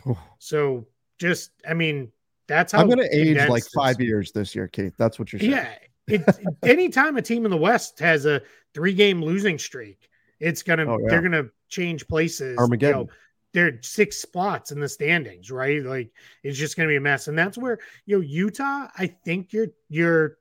[0.07, 0.19] Oh.
[0.39, 0.87] So
[1.19, 2.11] just, I mean,
[2.47, 4.95] That's how I'm going to age like five years this year, Keith.
[4.99, 5.53] That's what you're saying.
[5.53, 5.75] Yeah.
[6.09, 6.25] It,
[6.63, 8.43] anytime a team in the West has a
[8.75, 10.09] three game losing streak,
[10.41, 11.07] it's gonna oh, yeah.
[11.09, 12.57] they're gonna change places.
[12.59, 13.01] Armageddon.
[13.01, 13.11] You know,
[13.55, 15.83] they're six spots in the standings, right?
[15.83, 16.11] Like
[16.43, 17.29] it's just gonna be a mess.
[17.29, 20.39] And that's where you know Utah, I think you're you're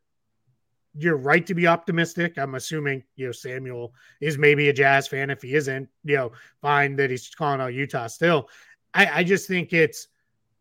[0.94, 2.38] you're right to be optimistic.
[2.38, 5.30] I'm assuming you know Samuel is maybe a Jazz fan.
[5.30, 8.50] If he isn't, you know, fine that he's calling out Utah still.
[8.98, 10.08] I, I just think it's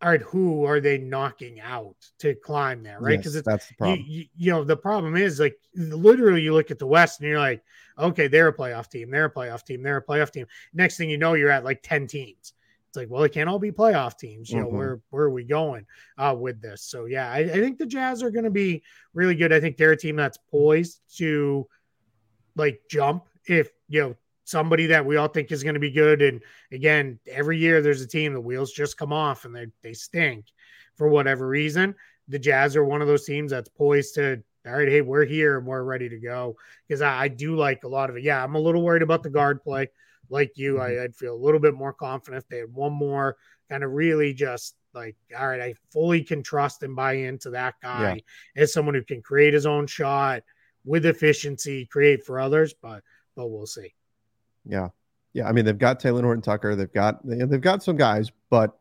[0.03, 3.19] all right, who are they knocking out to climb there, right?
[3.19, 4.05] Because yes, that's the problem.
[4.07, 7.39] You, you, know, the problem is like literally you look at the West and you're
[7.39, 7.63] like,
[7.99, 10.47] okay, they're a playoff team, they're a playoff team, they're a playoff team.
[10.75, 12.53] Next thing you know, you're at like 10 teams.
[12.89, 14.51] It's like, well, it can't all be playoff teams.
[14.51, 14.71] You mm-hmm.
[14.71, 15.87] know, where where are we going
[16.19, 16.83] uh, with this?
[16.83, 18.83] So yeah, I, I think the Jazz are going to be
[19.15, 19.51] really good.
[19.51, 21.67] I think they're a team that's poised to
[22.55, 26.23] like jump if you know somebody that we all think is going to be good.
[26.23, 26.41] And
[26.73, 30.47] again, every year there's a team the wheels just come off and they they stink
[30.97, 31.95] for whatever reason.
[32.29, 35.59] The Jazz are one of those teams that's poised to all right, hey, we're here
[35.59, 36.57] and we're ready to go.
[36.87, 38.25] Because I, I, do like a lot of it.
[38.25, 39.91] Yeah, I'm a little worried about the guard play.
[40.29, 41.13] Like you, I, would mm-hmm.
[41.13, 43.37] feel a little bit more confident if they had one more
[43.71, 47.75] kind of really just like, all right, I fully can trust and buy into that
[47.81, 48.23] guy
[48.57, 48.63] yeah.
[48.63, 50.43] as someone who can create his own shot
[50.85, 52.75] with efficiency, create for others.
[52.75, 53.05] But
[53.37, 53.95] but we'll see.
[54.69, 54.89] Yeah.
[55.33, 55.49] Yeah.
[55.49, 56.75] I mean, they've got Talen Horton Tucker.
[56.75, 58.79] They've got they've got some guys, but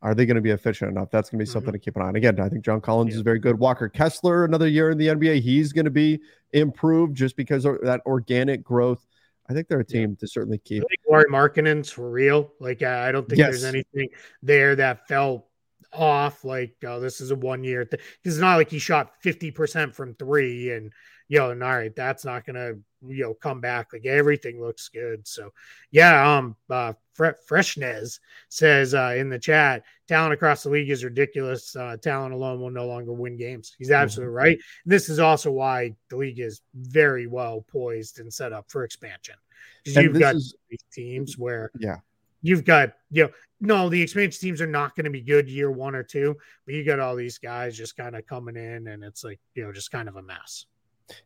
[0.00, 1.10] are they going to be efficient enough?
[1.10, 1.74] That's going to be something mm-hmm.
[1.74, 2.16] to keep an eye on.
[2.16, 3.16] Again, I think John Collins yeah.
[3.16, 3.58] is very good.
[3.58, 6.20] Walker Kessler, another year in the NBA, he's going to be
[6.52, 9.04] improved just because of that organic growth.
[9.48, 10.82] I think they're a team to certainly keep.
[10.82, 12.52] I think Lauri Markkanen's for real.
[12.60, 13.50] Like I don't think yes.
[13.50, 14.10] there's anything
[14.42, 15.48] there that fell
[15.92, 16.44] off.
[16.44, 18.00] Like oh, this is a one year thing.
[18.24, 20.92] It's not like he shot fifty percent from three and
[21.28, 22.74] know, all right, that's not gonna
[23.06, 23.92] you know come back.
[23.92, 25.26] Like everything looks good.
[25.26, 25.52] So
[25.90, 31.04] yeah, um, uh, Fre- Freshness says uh, in the chat, talent across the league is
[31.04, 31.76] ridiculous.
[31.76, 33.74] Uh, talent alone will no longer win games.
[33.78, 34.36] He's absolutely mm-hmm.
[34.36, 34.58] right.
[34.86, 39.36] this is also why the league is very well poised and set up for expansion.
[39.84, 40.54] You've got is,
[40.92, 41.96] teams where yeah,
[42.42, 45.70] you've got you know no the expansion teams are not going to be good year
[45.70, 49.02] one or two, but you got all these guys just kind of coming in and
[49.04, 50.66] it's like you know just kind of a mess.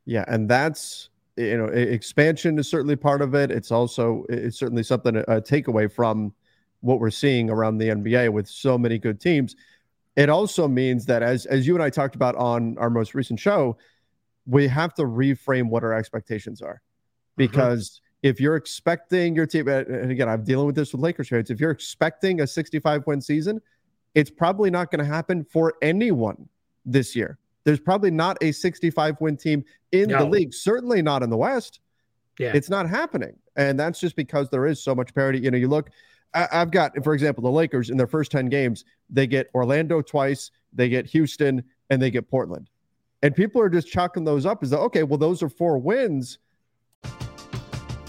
[0.04, 3.50] Yeah, and that's you know expansion is certainly part of it.
[3.50, 6.32] It's also it's certainly something a takeaway from
[6.80, 9.56] what we're seeing around the NBA with so many good teams.
[10.16, 13.40] It also means that as as you and I talked about on our most recent
[13.40, 13.76] show,
[14.46, 17.36] we have to reframe what our expectations are, mm-hmm.
[17.36, 17.88] because.
[17.90, 17.98] Mm-hmm.
[18.22, 21.50] If you're expecting your team, and again, I'm dealing with this with Lakers fans.
[21.50, 23.60] If you're expecting a 65 win season,
[24.14, 26.48] it's probably not going to happen for anyone
[26.84, 27.38] this year.
[27.64, 30.18] There's probably not a 65 win team in no.
[30.18, 31.80] the league, certainly not in the West.
[32.38, 32.52] Yeah.
[32.54, 33.36] It's not happening.
[33.56, 35.40] And that's just because there is so much parity.
[35.40, 35.90] You know, you look,
[36.34, 40.00] I, have got, for example, the Lakers in their first 10 games, they get Orlando
[40.00, 42.70] twice, they get Houston, and they get Portland.
[43.22, 46.38] And people are just chalking those up as though, okay, well, those are four wins.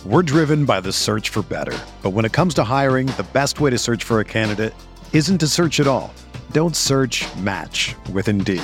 [0.05, 1.77] We're driven by the search for better.
[2.01, 4.73] But when it comes to hiring, the best way to search for a candidate
[5.11, 6.13] isn't to search at all.
[6.51, 8.63] Don't search match with Indeed.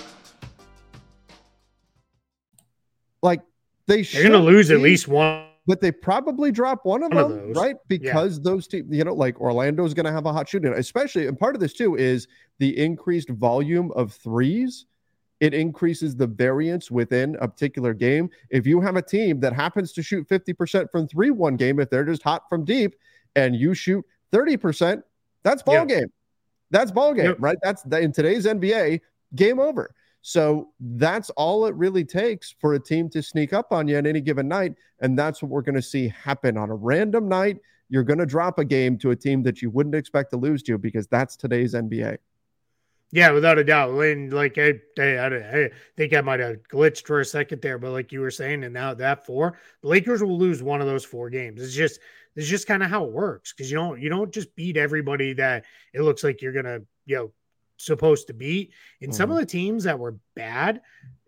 [3.21, 3.41] Like
[3.87, 5.47] they they're going to lose at least one.
[5.67, 7.75] But they probably drop one of one them, of right?
[7.87, 8.43] Because yeah.
[8.43, 11.27] those teams, you know, like Orlando's going to have a hot shooting, especially.
[11.27, 14.87] And part of this too is the increased volume of threes.
[15.39, 18.29] It increases the variance within a particular game.
[18.49, 21.91] If you have a team that happens to shoot 50% from three one game, if
[21.91, 22.95] they're just hot from deep
[23.35, 24.03] and you shoot
[24.33, 25.03] 30%,
[25.43, 26.11] that's ball game.
[26.71, 27.37] That's ball game, yep.
[27.39, 27.57] right?
[27.61, 29.01] That's in today's NBA,
[29.35, 29.93] game over.
[30.21, 34.05] So that's all it really takes for a team to sneak up on you on
[34.05, 34.75] any given night.
[34.99, 37.57] And that's what we're going to see happen on a random night.
[37.89, 40.63] You're going to drop a game to a team that you wouldn't expect to lose
[40.63, 42.17] to because that's today's NBA.
[43.13, 43.93] Yeah, without a doubt.
[43.99, 47.91] And like I, I, I, think I might have glitched for a second there, but
[47.91, 51.03] like you were saying, and now that four, the Lakers will lose one of those
[51.03, 51.61] four games.
[51.61, 51.99] It's just
[52.37, 55.33] it's just kind of how it works because you don't you don't just beat everybody
[55.33, 57.31] that it looks like you're gonna you know
[57.85, 58.71] supposed to be.
[59.01, 59.17] And mm-hmm.
[59.17, 60.81] some of the teams that were bad,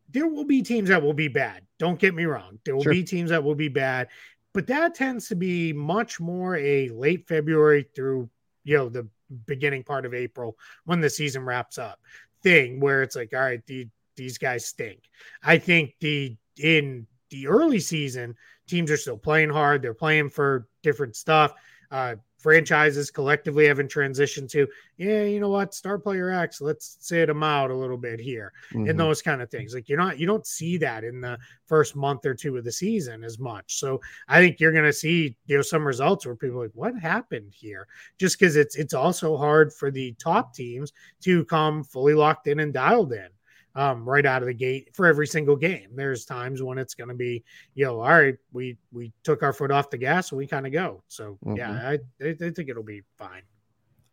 [0.10, 1.64] there will be teams that will be bad.
[1.80, 2.60] Don't get me wrong.
[2.66, 2.94] There will sure.
[2.94, 4.10] be teams that will be bad,
[4.54, 8.30] but that tends to be much more a late February through
[8.64, 9.08] you know the
[9.46, 12.00] beginning part of April when the season wraps up
[12.44, 15.00] thing where it's like, all right, the, these guys stink.
[15.42, 18.36] I think the in the early season,
[18.68, 19.82] teams are still playing hard.
[19.82, 21.54] They're playing for different stuff.
[21.90, 27.28] Uh, franchises collectively having transitioned to, yeah, you know what, star player X, let's sit
[27.28, 28.90] them out a little bit here, mm-hmm.
[28.90, 29.74] and those kind of things.
[29.74, 32.72] Like you're not, you don't see that in the first month or two of the
[32.72, 33.80] season as much.
[33.80, 36.96] So I think you're going to see, you know, some results where people like, what
[37.00, 37.88] happened here?
[38.20, 42.60] Just because it's it's also hard for the top teams to come fully locked in
[42.60, 43.30] and dialed in
[43.76, 45.90] um, right out of the gate for every single game.
[45.96, 47.44] There's times when it's going to be,
[47.76, 50.66] you know, all right, we we took our foot off the gas and we kind
[50.68, 51.04] of go.
[51.08, 51.58] So mm-hmm.
[51.58, 53.42] yeah, I, I, I think it'll be fine.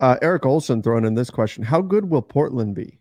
[0.00, 2.98] Uh, Eric Olson throwing in this question: How good will Portland be?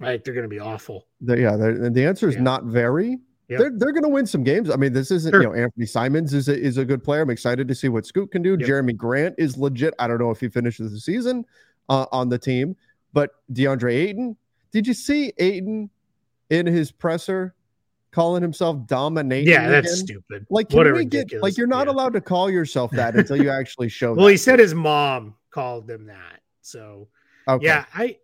[0.00, 1.06] I think they're going to be awful.
[1.20, 2.42] They're, yeah, they're, the answer is yeah.
[2.42, 3.18] not very.
[3.48, 3.58] Yep.
[3.58, 4.70] They're they're going to win some games.
[4.70, 5.42] I mean, this isn't sure.
[5.42, 7.22] you know Anfernee Simons is a, is a good player.
[7.22, 8.50] I'm excited to see what Scoot can do.
[8.50, 8.68] Yep.
[8.68, 9.94] Jerami Grant is legit.
[9.98, 11.44] I don't know if he finishes the season
[11.88, 12.76] uh, on the team,
[13.12, 14.36] but DeAndre Ayton.
[14.72, 15.90] Did you see Ayton
[16.50, 17.54] in his presser
[18.10, 19.52] calling himself dominating.
[19.52, 20.06] Yeah, that's again.
[20.06, 20.46] stupid.
[20.50, 21.92] Like, can we get like you're not yeah.
[21.92, 24.14] allowed to call yourself that until you actually show.
[24.14, 26.40] well, he said his mom called him that.
[26.62, 27.08] So
[27.46, 27.64] okay.
[27.64, 28.18] yeah, I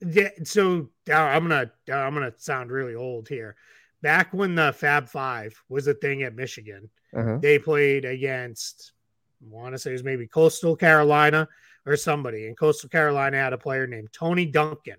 [0.00, 0.30] yeah.
[0.44, 3.56] So uh, I'm gonna uh, I'm gonna sound really old here.
[4.02, 7.38] Back when the Fab Five was a thing at Michigan, uh-huh.
[7.40, 8.92] they played against.
[9.42, 11.48] I want to say it was maybe Coastal Carolina
[11.86, 14.96] or somebody, and Coastal Carolina had a player named Tony Dunkin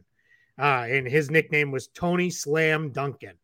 [0.59, 3.35] uh, and his nickname was Tony Slam Dunkin.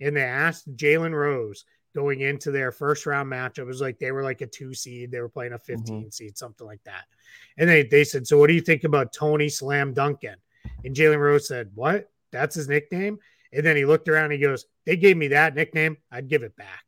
[0.00, 3.58] And they asked Jalen Rose going into their first round match.
[3.58, 6.08] It was like they were like a two seed, they were playing a 15 mm-hmm.
[6.10, 7.04] seed, something like that.
[7.56, 10.36] And they, they said, So what do you think about Tony Slam Dunkin?
[10.84, 12.10] And Jalen Rose said, What?
[12.32, 13.18] That's his nickname?
[13.52, 15.96] And then he looked around and he goes, They gave me that nickname.
[16.10, 16.84] I'd give it back.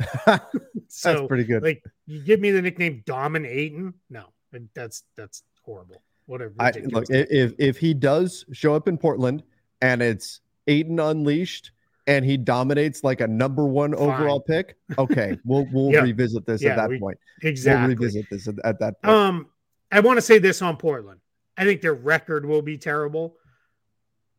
[0.88, 1.62] so that's pretty good.
[1.62, 3.94] Like you give me the nickname Dominating.
[4.10, 4.26] No,
[4.74, 6.02] that's that's horrible.
[6.28, 9.42] What a I, look if if he does show up in Portland
[9.80, 11.72] and it's Ayton unleashed
[12.06, 14.02] and he dominates like a number one Fine.
[14.02, 16.02] overall pick, okay, we'll we'll yeah.
[16.02, 17.16] revisit this yeah, at that we, point.
[17.42, 19.16] Exactly, we'll revisit this at, at that point.
[19.16, 19.46] Um,
[19.90, 21.20] I want to say this on Portland.
[21.56, 23.36] I think their record will be terrible,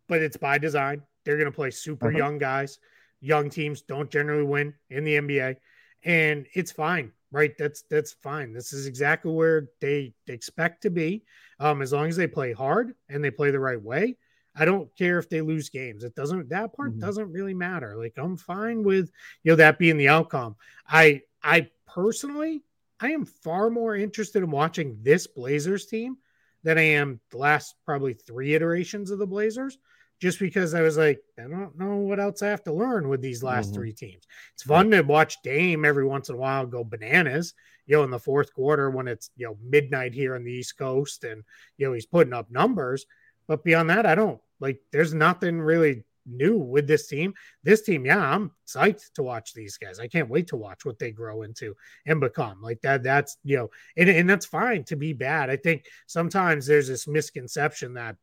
[0.08, 1.02] but it's by design.
[1.26, 2.18] They're going to play super uh-huh.
[2.20, 2.78] young guys.
[3.20, 5.56] Young teams don't generally win in the NBA,
[6.04, 7.58] and it's fine, right?
[7.58, 8.54] That's that's fine.
[8.54, 11.24] This is exactly where they expect to be.
[11.60, 14.16] Um, as long as they play hard and they play the right way,
[14.56, 16.04] I don't care if they lose games.
[16.04, 17.00] It doesn't that part mm-hmm.
[17.00, 17.96] doesn't really matter.
[17.98, 19.12] Like I'm fine with
[19.44, 20.56] you know that being the outcome.
[20.88, 22.64] I I personally
[23.00, 26.18] I am far more interested in watching this Blazers team
[26.64, 29.78] than I am the last probably three iterations of the Blazers,
[30.20, 33.22] just because I was like, I don't know what else I have to learn with
[33.22, 33.76] these last mm-hmm.
[33.76, 34.24] three teams.
[34.54, 37.54] It's fun to watch Dame every once in a while go bananas
[37.90, 40.78] you know, in the fourth quarter when it's, you know, midnight here on the East
[40.78, 41.44] Coast and,
[41.78, 43.08] you know, he's putting up numbers.
[43.48, 47.34] But beyond that, I don't like, there's nothing really new with this team.
[47.64, 50.00] This team, yeah, I'm psyched to watch these guys.
[50.00, 51.76] I can't wait to watch what they grow into
[52.06, 52.62] and become.
[52.62, 55.50] Like that, that's you know, and, and that's fine to be bad.
[55.50, 58.18] I think sometimes there's this misconception that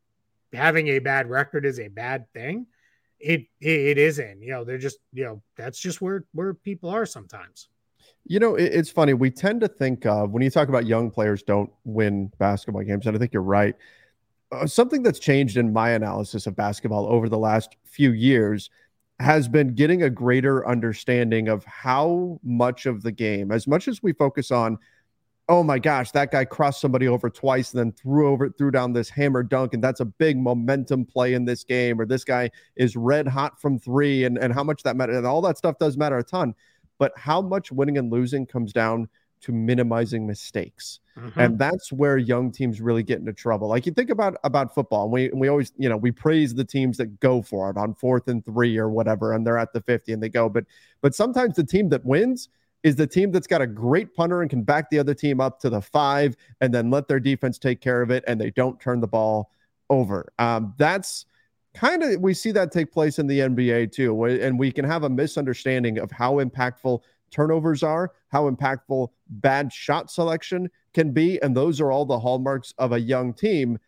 [0.53, 2.69] having a bad record is a bad thing.
[3.19, 4.43] It it, it isn't.
[4.43, 7.69] You know, they're just you know that's just where where people are sometimes.
[8.29, 9.15] You know, it, it's funny.
[9.15, 13.07] We tend to think of when you talk about young players don't win basketball games,
[13.07, 13.75] and I think you're right.
[14.53, 18.71] Uh, something that's changed in my analysis of basketball over the last few years
[19.19, 24.03] has been getting a greater understanding of how much of the game, as much as
[24.03, 24.79] we focus on,
[25.49, 28.93] oh my gosh, that guy crossed somebody over twice and then threw over threw down
[28.93, 32.51] this hammer dunk, and that's a big momentum play in this game, or this guy
[32.75, 35.79] is red hot from three, and, and how much that matters, and all that stuff
[35.79, 36.55] does matter a ton
[36.99, 39.09] but how much winning and losing comes down
[39.43, 41.01] to minimizing mistakes.
[41.17, 41.41] Mm-hmm.
[41.41, 43.69] And that's where young teams really get into trouble.
[43.69, 46.65] Like you think about about football, and we we always, you know, we praise the
[46.65, 49.81] teams that go for it on fourth and three or whatever, and they're at the
[49.81, 50.49] 50 and they go.
[50.49, 50.65] But
[51.01, 52.49] but sometimes the team that wins
[52.83, 55.59] is the team that's got a great punter and can back the other team up
[55.61, 58.79] to the five and then let their defense take care of it and they don't
[58.79, 59.51] turn the ball
[59.91, 60.33] over.
[60.39, 61.27] Um, that's
[61.77, 65.05] kind of we see that take place in the NBA too, and we can have
[65.05, 67.01] a misunderstanding of how impactful
[67.31, 72.72] turnovers are, how impactful bad shot selection can be, and those are all the hallmarks
[72.79, 73.79] of a young team.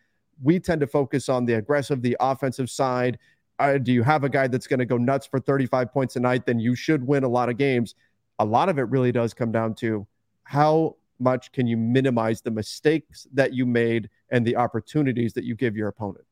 [0.41, 3.17] we tend to focus on the aggressive, the offensive side.
[3.57, 6.19] Uh, do you have a guy that's going to go nuts for 35 points a
[6.19, 6.45] night?
[6.45, 7.95] Then you should win a lot of games.
[8.37, 10.07] A lot of it really does come down to
[10.43, 15.55] how much can you minimize the mistakes that you made and the opportunities that you
[15.55, 16.23] give your opponent.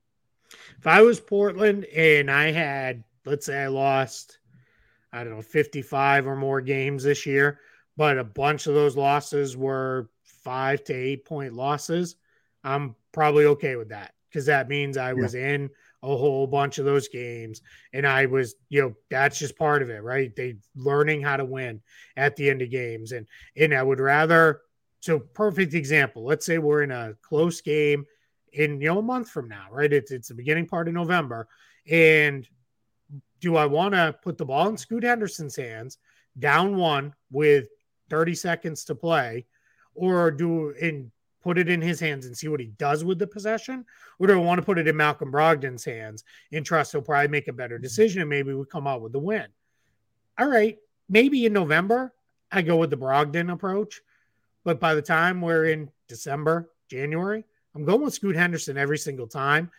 [0.78, 4.40] If I was Portland and I had, let's say I lost,
[5.12, 7.60] I don't know, 55 or more games this year,
[7.96, 12.16] but a bunch of those losses were five to eight point losses,
[12.64, 15.54] I'm probably okay with that because that means I was yeah.
[15.54, 15.70] in
[16.04, 17.62] a whole bunch of those games
[17.94, 20.36] and I was, you know, that's just part of it, right?
[20.36, 21.82] They learning how to win
[22.16, 23.12] at the end of games.
[23.14, 24.62] And and I would rather
[25.00, 26.24] so perfect example.
[26.24, 28.06] Let's say we're in a close game
[28.54, 29.92] in you know a month from now, right?
[29.92, 31.48] It's it's the beginning part of November.
[31.90, 32.48] And
[33.40, 35.98] do I want to put the ball in Scoot Henderson's hands
[36.40, 37.68] down one with
[38.10, 39.46] 30 seconds to play,
[39.96, 43.28] or do and put it in his hands and see what he does with the
[43.28, 43.86] possession,
[44.20, 47.30] or do I want to put it in Malcolm Brogdon's hands and trust he'll probably
[47.30, 47.84] make a better mm-hmm.
[47.84, 49.48] decision and maybe we come out with the win?
[50.38, 50.78] All right,
[51.10, 52.14] maybe in November
[52.52, 54.02] I go with the Brogdon approach,
[54.64, 57.46] but by the time we're in December, January,
[57.78, 59.72] I'm going with Scoot Henderson every single time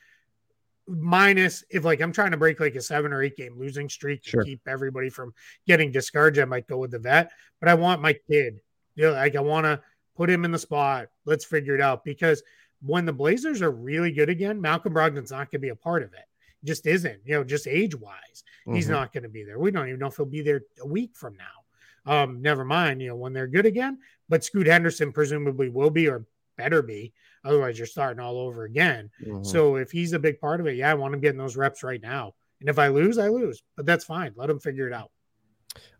[0.88, 4.22] minus if like I'm trying to break like a seven or eight game losing streak
[4.24, 5.34] to keep everybody from
[5.66, 7.30] getting discouraged, I might go with the vet.
[7.60, 8.60] But I want my kid,
[8.94, 9.80] you know, like I want to
[10.16, 11.08] put him in the spot.
[11.26, 12.42] Let's figure it out because
[12.80, 16.02] when the Blazers are really good again, Malcolm Brogdon's not going to be a part
[16.02, 16.24] of it.
[16.64, 18.74] Just isn't, you know, just age wise, mm-hmm.
[18.74, 19.58] he's not going to be there.
[19.58, 21.44] We don't even know if he'll be there a week from now.
[22.22, 23.98] Um, never mind, you know, when they're good again.
[24.28, 26.24] But Scoot Henderson presumably will be or
[26.56, 27.12] better be.
[27.48, 29.10] Otherwise, you're starting all over again.
[29.24, 29.42] Mm-hmm.
[29.42, 31.82] So if he's a big part of it, yeah, I want him getting those reps
[31.82, 32.34] right now.
[32.60, 34.32] And if I lose, I lose, but that's fine.
[34.36, 35.10] Let him figure it out.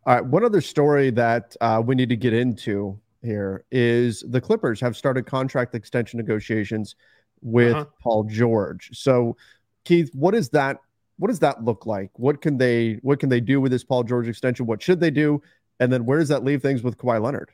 [0.05, 0.25] All right.
[0.25, 4.97] One other story that uh, we need to get into here is the Clippers have
[4.97, 6.97] started contract extension negotiations
[7.41, 7.87] with uh-huh.
[8.01, 8.91] Paul George.
[8.93, 9.37] So,
[9.85, 10.79] Keith, what is that?
[11.19, 12.11] What does that look like?
[12.19, 14.67] What can they What can they do with this Paul George extension?
[14.67, 15.41] What should they do?
[15.81, 17.51] And then where does that leave things with Kawhi Leonard?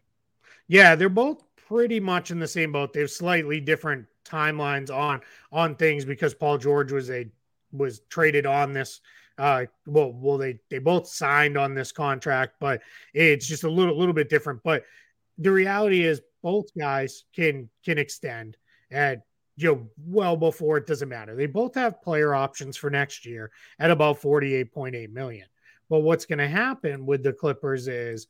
[0.67, 2.93] Yeah, they're both pretty much in the same boat.
[2.93, 5.21] They have slightly different timelines on
[5.53, 7.27] on things because Paul George was a
[7.73, 9.01] was traded on this
[9.37, 12.81] uh well well they they both signed on this contract but
[13.13, 14.63] it's just a little little bit different.
[14.63, 14.85] But
[15.39, 18.57] the reality is both guys can can extend
[18.91, 19.23] at
[19.57, 21.35] you know well before it doesn't matter.
[21.35, 25.47] They both have player options for next year at about 48.8 million.
[25.91, 28.27] But what's going to happen with the clippers is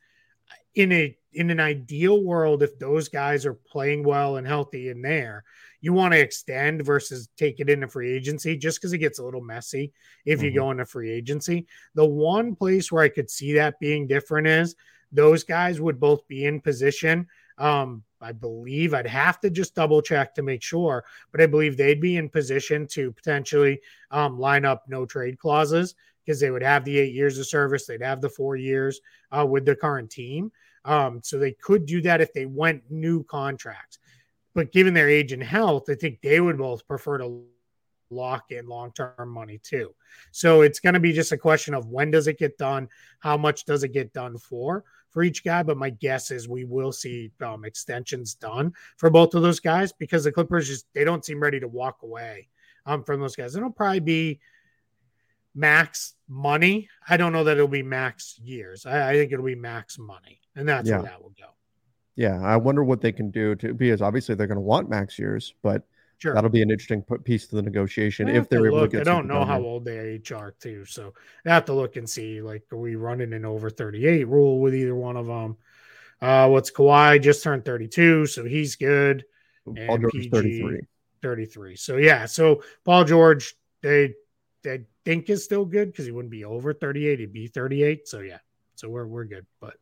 [0.74, 5.02] in a in an ideal world, if those guys are playing well and healthy in
[5.02, 5.44] there,
[5.80, 9.24] you want to extend versus take it into free agency just because it gets a
[9.24, 9.92] little messy
[10.24, 10.46] if mm-hmm.
[10.46, 11.66] you go into free agency.
[11.94, 14.76] The one place where I could see that being different is
[15.12, 17.26] those guys would both be in position.
[17.58, 21.76] Um, I believe I'd have to just double check to make sure, but I believe
[21.76, 23.80] they'd be in position to potentially
[24.10, 25.94] um, line up no trade clauses
[26.24, 29.00] because they would have the eight years of service, they'd have the four years
[29.36, 30.50] uh, with the current team.
[30.84, 33.98] Um, so they could do that if they went new contracts.
[34.54, 37.44] But given their age and health, I think they would both prefer to
[38.10, 39.94] lock in long term money too.
[40.30, 42.88] So it's going to be just a question of when does it get done?
[43.20, 44.84] How much does it get done for?
[45.10, 49.36] For each guy, but my guess is we will see um, extensions done for both
[49.36, 52.48] of those guys because the Clippers just they don't seem ready to walk away
[52.84, 53.54] um, from those guys.
[53.54, 54.40] It'll probably be
[55.54, 56.88] max money.
[57.08, 58.86] I don't know that it'll be max years.
[58.86, 60.96] I, I think it'll be max money, and that's yeah.
[60.96, 61.46] where that will go.
[62.16, 65.18] Yeah, I wonder what they can do to because obviously they're going to want max
[65.18, 65.82] years, but
[66.18, 66.34] sure.
[66.34, 68.90] that'll be an interesting piece to the negotiation if they're able look.
[68.90, 69.08] to get.
[69.08, 71.12] I don't know how old they are too, so
[71.44, 72.40] I have to look and see.
[72.40, 75.56] Like, are we running an over thirty eight rule with either one of them?
[76.20, 79.24] Uh, what's Kawhi just turned thirty two, so he's good.
[79.64, 80.80] Paul George PG, 33.
[81.22, 81.76] 33.
[81.76, 84.14] So yeah, so Paul George, they
[84.66, 87.20] I think is still good because he wouldn't be over 38.
[87.20, 88.08] He'd be 38.
[88.08, 88.38] So yeah,
[88.74, 89.46] so we're we're good.
[89.60, 89.74] But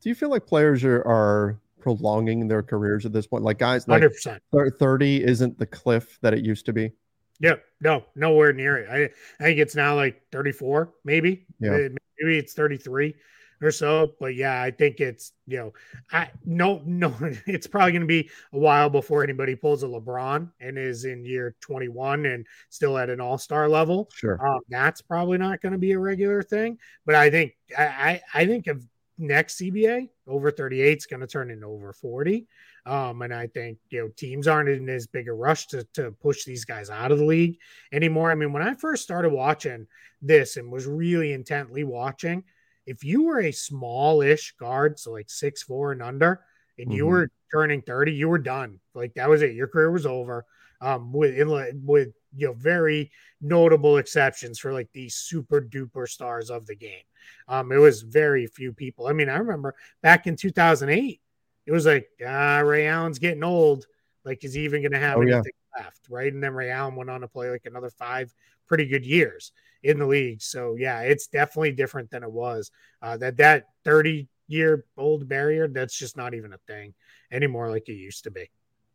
[0.00, 3.44] do you feel like players are are prolonging their careers at this point?
[3.44, 4.78] Like guys, like 100%.
[4.78, 6.92] 30 isn't the cliff that it used to be.
[7.40, 7.62] Yep.
[7.80, 8.88] No, nowhere near it.
[8.90, 9.04] I,
[9.42, 11.46] I think it's now like 34, maybe.
[11.60, 11.88] Yeah.
[12.20, 13.14] Maybe it's 33
[13.60, 14.14] or so.
[14.20, 15.72] But yeah, I think it's you know,
[16.12, 17.14] I no no,
[17.46, 21.24] it's probably going to be a while before anybody pulls a LeBron and is in
[21.24, 24.08] year 21 and still at an All Star level.
[24.14, 26.78] Sure, um, that's probably not going to be a regular thing.
[27.06, 28.84] But I think I I think of
[29.18, 32.46] next CBA over 38 is going to turn into over 40.
[32.86, 36.12] Um, and I think you know teams aren't in as big a rush to to
[36.12, 37.58] push these guys out of the league
[37.92, 38.30] anymore.
[38.30, 39.86] I mean, when I first started watching
[40.22, 42.44] this and was really intently watching,
[42.88, 46.40] if you were a smallish guard, so like six four and under,
[46.78, 46.96] and mm-hmm.
[46.96, 48.80] you were turning 30, you were done.
[48.94, 49.54] Like that was it.
[49.54, 50.46] Your career was over.
[50.80, 51.36] um, with
[51.84, 53.10] with you know very
[53.40, 57.04] notable exceptions for like these super duper stars of the game.
[57.46, 59.06] Um, it was very few people.
[59.06, 61.20] I mean, I remember back in 2008,
[61.66, 63.86] it was like ah, Ray Allen's getting old.
[64.24, 65.84] Like, is he even going to have oh, anything yeah.
[65.84, 66.00] left?
[66.08, 68.32] Right, and then Ray Allen went on to play like another five
[68.66, 69.52] pretty good years
[69.82, 70.42] in the league.
[70.42, 72.70] So yeah, it's definitely different than it was.
[73.02, 76.94] Uh, that that 30 year old barrier that's just not even a thing
[77.30, 78.50] anymore like it used to be.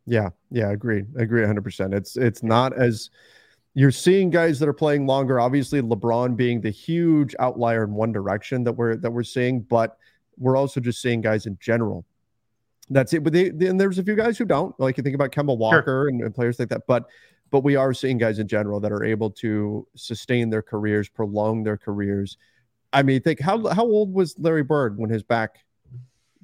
[0.05, 1.05] Yeah, yeah, agreed.
[1.17, 1.93] Agree 100%.
[1.93, 3.09] It's it's not as
[3.73, 5.39] you're seeing guys that are playing longer.
[5.39, 9.97] Obviously, LeBron being the huge outlier in one direction that we're that we're seeing, but
[10.37, 12.05] we're also just seeing guys in general.
[12.89, 13.23] That's it.
[13.23, 14.77] But they, and there's a few guys who don't.
[14.79, 16.07] Like you think about Kemba Walker sure.
[16.09, 16.83] and, and players like that.
[16.85, 17.05] But
[17.53, 21.63] but we are seeing guys in general that are able to sustain their careers, prolong
[21.63, 22.35] their careers.
[22.91, 25.59] I mean, think how how old was Larry Bird when his back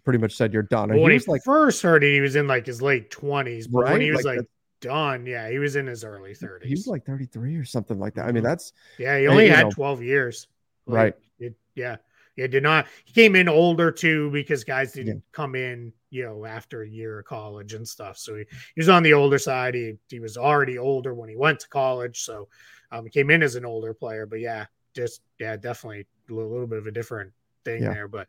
[0.03, 0.89] pretty much said you're done?
[0.89, 3.67] Well, he when he like, first heard it, he was in like his late twenties.
[3.67, 3.93] But right?
[3.93, 4.47] when he was like, like
[4.81, 5.25] done.
[5.25, 6.65] Yeah, he was in his early 30s.
[6.65, 8.25] He was like 33 or something like that.
[8.25, 8.43] I mean, mm-hmm.
[8.43, 10.47] that's yeah, he only had know, 12 years.
[10.85, 11.13] Like, right.
[11.39, 11.97] It, yeah.
[12.37, 15.21] It did not he came in older too because guys didn't yeah.
[15.31, 18.17] come in, you know, after a year of college and stuff.
[18.17, 18.45] So he,
[18.75, 19.75] he was on the older side.
[19.75, 22.21] He he was already older when he went to college.
[22.21, 22.47] So
[22.91, 24.25] um he came in as an older player.
[24.25, 27.31] But yeah, just yeah, definitely a little, little bit of a different
[27.65, 27.93] thing yeah.
[27.93, 28.07] there.
[28.07, 28.27] But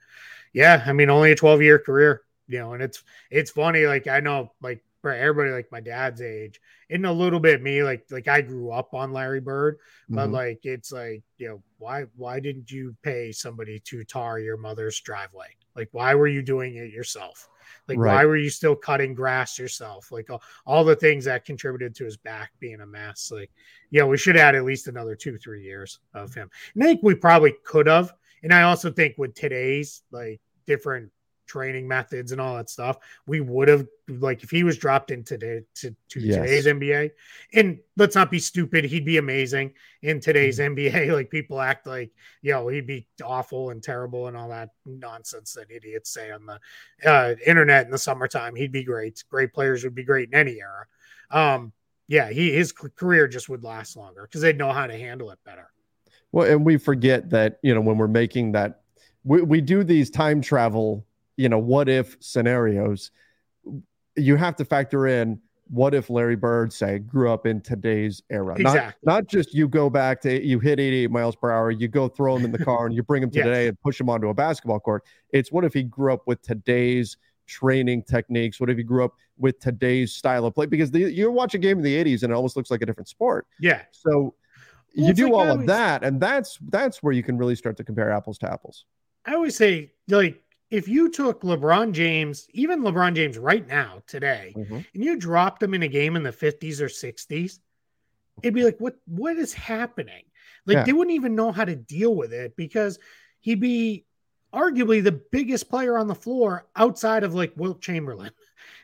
[0.53, 4.07] yeah, I mean only a 12 year career, you know, and it's it's funny, like
[4.07, 6.61] I know like for everybody like my dad's age
[6.91, 9.79] and a little bit me like like i grew up on larry bird
[10.09, 10.35] but mm-hmm.
[10.35, 15.01] like it's like you know why why didn't you pay somebody to tar your mother's
[15.01, 17.49] driveway like why were you doing it yourself
[17.89, 18.15] like right.
[18.15, 20.11] why were you still cutting grass yourself?
[20.13, 23.31] Like all, all the things that contributed to his back being a mess.
[23.33, 23.51] Like
[23.91, 26.51] yeah we should add at least another two three years of him.
[26.75, 28.13] And i think we probably could have.
[28.43, 31.11] And i also think with today's like different
[31.51, 35.37] training methods and all that stuff, we would have like if he was dropped into
[35.37, 36.37] the, to, to yes.
[36.37, 37.11] today's NBA.
[37.55, 40.75] And let's not be stupid, he'd be amazing in today's mm-hmm.
[40.75, 41.11] NBA.
[41.21, 45.55] Like people act like you know he'd be awful and terrible and all that nonsense
[45.55, 46.61] that idiots say on the
[47.09, 48.55] uh, internet in the summertime.
[48.55, 49.25] He'd be great.
[49.29, 50.87] Great players would be great in any era.
[51.31, 51.73] Um,
[52.07, 55.39] yeah, he his career just would last longer because they'd know how to handle it
[55.45, 55.69] better.
[56.33, 58.81] Well, and we forget that you know when we're making that
[59.25, 61.07] we, we do these time travel
[61.41, 63.13] you know, what if scenarios,
[64.15, 68.57] you have to factor in what if Larry Bird, say, grew up in today's era?
[68.59, 68.99] Exactly.
[69.05, 72.09] Not, not just you go back to you hit 88 miles per hour, you go
[72.09, 73.47] throw him in the car and you bring him yes.
[73.47, 75.05] today and push him onto a basketball court.
[75.33, 77.17] It's what if he grew up with today's
[77.47, 78.61] training techniques?
[78.61, 80.67] What if he grew up with today's style of play?
[80.67, 82.87] Because the, you watch a game in the 80s and it almost looks like a
[82.87, 83.47] different sport.
[83.59, 83.81] Yeah.
[83.93, 84.35] So
[84.95, 87.79] well, you do like all of that, and that's that's where you can really start
[87.79, 88.85] to compare apples to apples.
[89.25, 94.55] I always say, like, if you took LeBron James, even LeBron James right now, today,
[94.57, 94.75] mm-hmm.
[94.75, 97.59] and you dropped him in a game in the 50s or 60s,
[98.43, 100.25] it'd be like, what what is happening?
[100.67, 100.85] Like yeah.
[100.85, 102.99] they wouldn't even know how to deal with it because
[103.41, 104.05] he'd be
[104.55, 108.31] arguably the biggest player on the floor outside of like Wilt Chamberlain.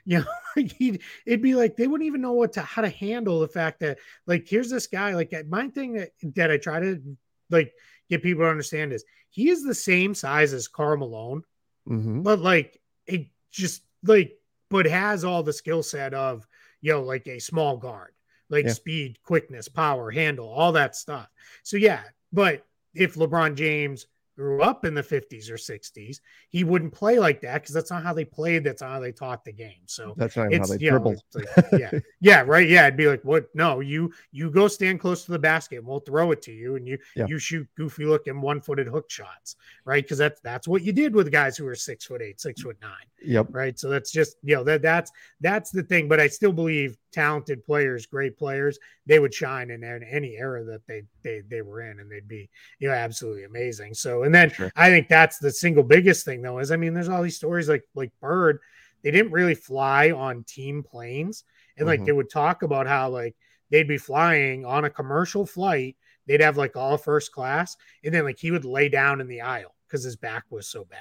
[0.09, 0.27] You know,
[0.79, 3.81] he'd it'd be like they wouldn't even know what to how to handle the fact
[3.81, 5.15] that like here's this guy.
[5.15, 7.03] Like my thing that that I try to
[7.51, 7.75] like
[8.09, 11.43] get people to understand is he is the same size as Karl Malone
[11.89, 12.23] mm-hmm.
[12.23, 14.39] but like it just like
[14.71, 16.47] but has all the skill set of
[16.81, 18.13] you know like a small guard
[18.49, 18.73] like yeah.
[18.73, 21.29] speed quickness power handle all that stuff
[21.63, 22.65] so yeah but
[22.95, 24.07] if lebron james
[24.37, 28.03] grew up in the 50s or 60s, he wouldn't play like that because that's not
[28.03, 28.65] how they played.
[28.65, 29.81] That's not how they taught the game.
[29.87, 31.23] So that's not how they dribbled.
[31.35, 32.69] Like, yeah, yeah, right.
[32.69, 33.49] Yeah, it'd be like, what?
[33.55, 36.77] No, you you go stand close to the basket, and we'll throw it to you,
[36.77, 37.27] and you yeah.
[37.27, 40.05] you shoot goofy looking one footed hook shots, right?
[40.05, 42.77] Because that's that's what you did with guys who were six foot eight, six foot
[42.83, 42.93] nine.
[43.23, 43.49] Yep.
[43.51, 43.79] Right.
[43.79, 45.11] So that's just you know that that's
[45.41, 46.09] that's the thing.
[46.09, 50.63] But I still believe talented players, great players, they would shine in, in any era
[50.65, 53.95] that they they they were in, and they'd be you know absolutely amazing.
[53.95, 54.73] So, and then sure.
[54.77, 57.69] I think that's the single biggest thing though is I mean, there's all these stories
[57.69, 58.59] like like Bird,
[59.03, 61.45] they didn't really fly on team planes,
[61.77, 62.07] and like mm-hmm.
[62.07, 63.37] they would talk about how like
[63.71, 65.97] they'd be flying on a commercial flight,
[66.27, 69.41] they'd have like all first class, and then like he would lay down in the
[69.41, 70.99] aisle because his back was so bad.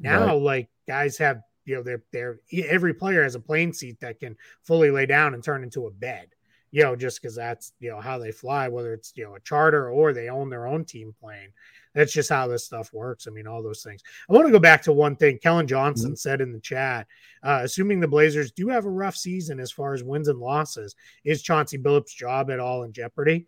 [0.00, 0.42] Now, right.
[0.42, 4.36] like guys have you know they're they're every player has a plane seat that can
[4.62, 6.28] fully lay down and turn into a bed
[6.72, 9.40] you know just because that's you know how they fly whether it's you know a
[9.40, 11.52] charter or they own their own team plane
[11.94, 14.58] that's just how this stuff works i mean all those things i want to go
[14.58, 16.16] back to one thing kellen johnson mm-hmm.
[16.16, 17.06] said in the chat
[17.42, 20.94] uh, assuming the blazers do have a rough season as far as wins and losses
[21.24, 23.46] is chauncey billups job at all in jeopardy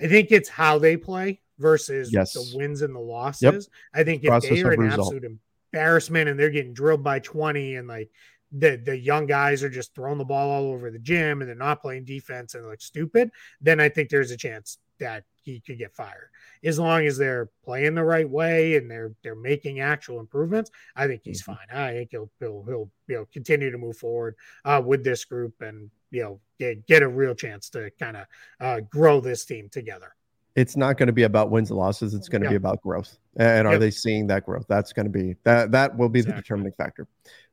[0.00, 2.32] i think it's how they play versus yes.
[2.32, 3.54] the wins and the losses yep.
[3.94, 5.12] i think if Process they are an result.
[5.12, 5.38] absolute
[5.72, 8.10] embarrassment and they're getting drilled by 20 and like
[8.52, 11.56] the the young guys are just throwing the ball all over the gym and they're
[11.56, 13.30] not playing defense and look stupid,
[13.60, 16.30] then I think there's a chance that he could get fired.
[16.62, 21.06] As long as they're playing the right way and they're they're making actual improvements, I
[21.06, 21.52] think he's mm-hmm.
[21.52, 21.78] fine.
[21.78, 25.60] I think he'll he'll he'll you know continue to move forward uh, with this group
[25.60, 28.26] and you know get, get a real chance to kind of
[28.60, 30.14] uh, grow this team together.
[30.56, 32.12] It's not going to be about wins and losses.
[32.12, 33.18] It's going to be about growth.
[33.36, 33.80] And are yep.
[33.80, 34.66] they seeing that growth?
[34.68, 36.36] That's going to be that that will be exactly.
[36.36, 37.06] the determining factor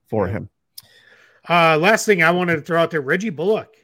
[0.07, 0.49] for him.
[1.47, 3.75] Uh, last thing I wanted to throw out there, Reggie Bullock.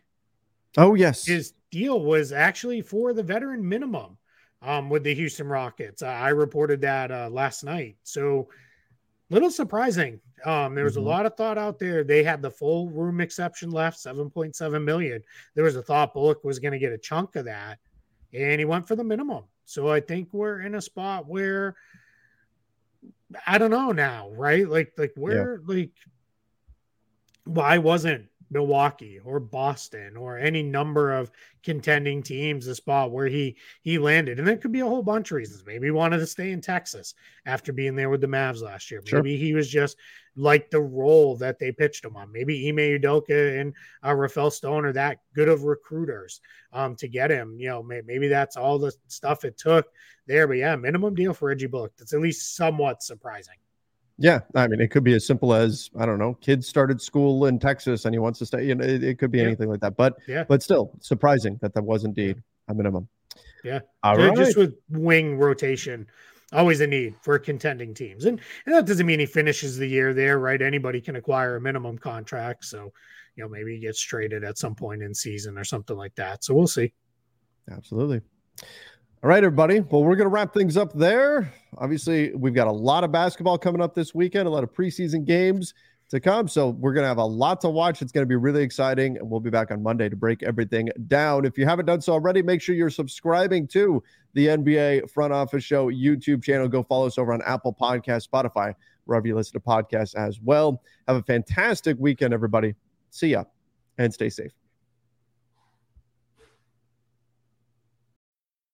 [0.78, 4.16] Oh yes, his deal was actually for the veteran minimum
[4.62, 6.04] um, with the Houston Rockets.
[6.04, 7.98] I reported that uh, last night.
[8.04, 8.48] So
[9.32, 10.22] little surprising.
[10.46, 11.08] Um, there was mm-hmm.
[11.08, 12.04] a lot of thought out there.
[12.04, 15.24] They had the full room exception left, 7.7 million.
[15.56, 17.80] There was a thought Bullock was going to get a chunk of that,
[18.34, 19.46] and he went for the minimum.
[19.66, 21.76] So I think we're in a spot where
[23.48, 24.70] I don't know now, right?
[24.70, 25.76] Like, like where, yeah.
[25.76, 25.92] like
[27.46, 31.32] why wasn't Milwaukee or Boston or any number of
[31.64, 34.40] contending teams the spot where he he landed.
[34.40, 35.66] And there could be a whole bunch of reasons.
[35.66, 39.02] Maybe he wanted to stay in Texas after being there with the Mavs last year.
[39.12, 39.46] Maybe sure.
[39.46, 39.98] he was just
[40.36, 42.32] like the role that they pitched him on.
[42.32, 43.74] Maybe Ime Udoka and
[44.06, 46.42] uh, Rafael Stone are that good of recruiters
[46.72, 47.56] um, to get him.
[47.58, 49.88] You know, maybe, maybe that's all the stuff it took
[50.28, 50.48] there.
[50.48, 51.94] But yeah, minimum deal for Reggie Bullock.
[51.98, 53.56] That's at least somewhat surprising.
[54.18, 57.48] Yeah, I mean, it could be as simple as I don't know, kids started school
[57.48, 58.66] in Texas and he wants to stay.
[58.66, 59.46] You know, it, it could be yeah.
[59.46, 59.98] anything like that.
[59.98, 63.08] But yeah, but still surprising that that was indeed a minimum.
[63.64, 64.36] Yeah, All right.
[64.36, 66.06] just with wing rotation,
[66.52, 70.14] always a need for contending teams, and and that doesn't mean he finishes the year
[70.14, 70.62] there, right?
[70.62, 72.92] Anybody can acquire a minimum contract, so
[73.36, 76.44] you know maybe he gets traded at some point in season or something like that.
[76.44, 76.94] So we'll see.
[77.72, 78.22] Absolutely.
[79.24, 79.80] All right, everybody.
[79.80, 81.50] Well, we're going to wrap things up there.
[81.78, 85.24] Obviously, we've got a lot of basketball coming up this weekend, a lot of preseason
[85.24, 85.74] games
[86.10, 86.50] to come.
[86.50, 88.02] So, we're going to have a lot to watch.
[88.02, 89.16] It's going to be really exciting.
[89.16, 91.46] And we'll be back on Monday to break everything down.
[91.46, 94.04] If you haven't done so already, make sure you're subscribing to
[94.34, 96.68] the NBA Front Office Show YouTube channel.
[96.68, 100.82] Go follow us over on Apple Podcast, Spotify, wherever you listen to podcasts as well.
[101.08, 102.76] Have a fantastic weekend, everybody.
[103.10, 103.46] See ya
[103.98, 104.52] and stay safe.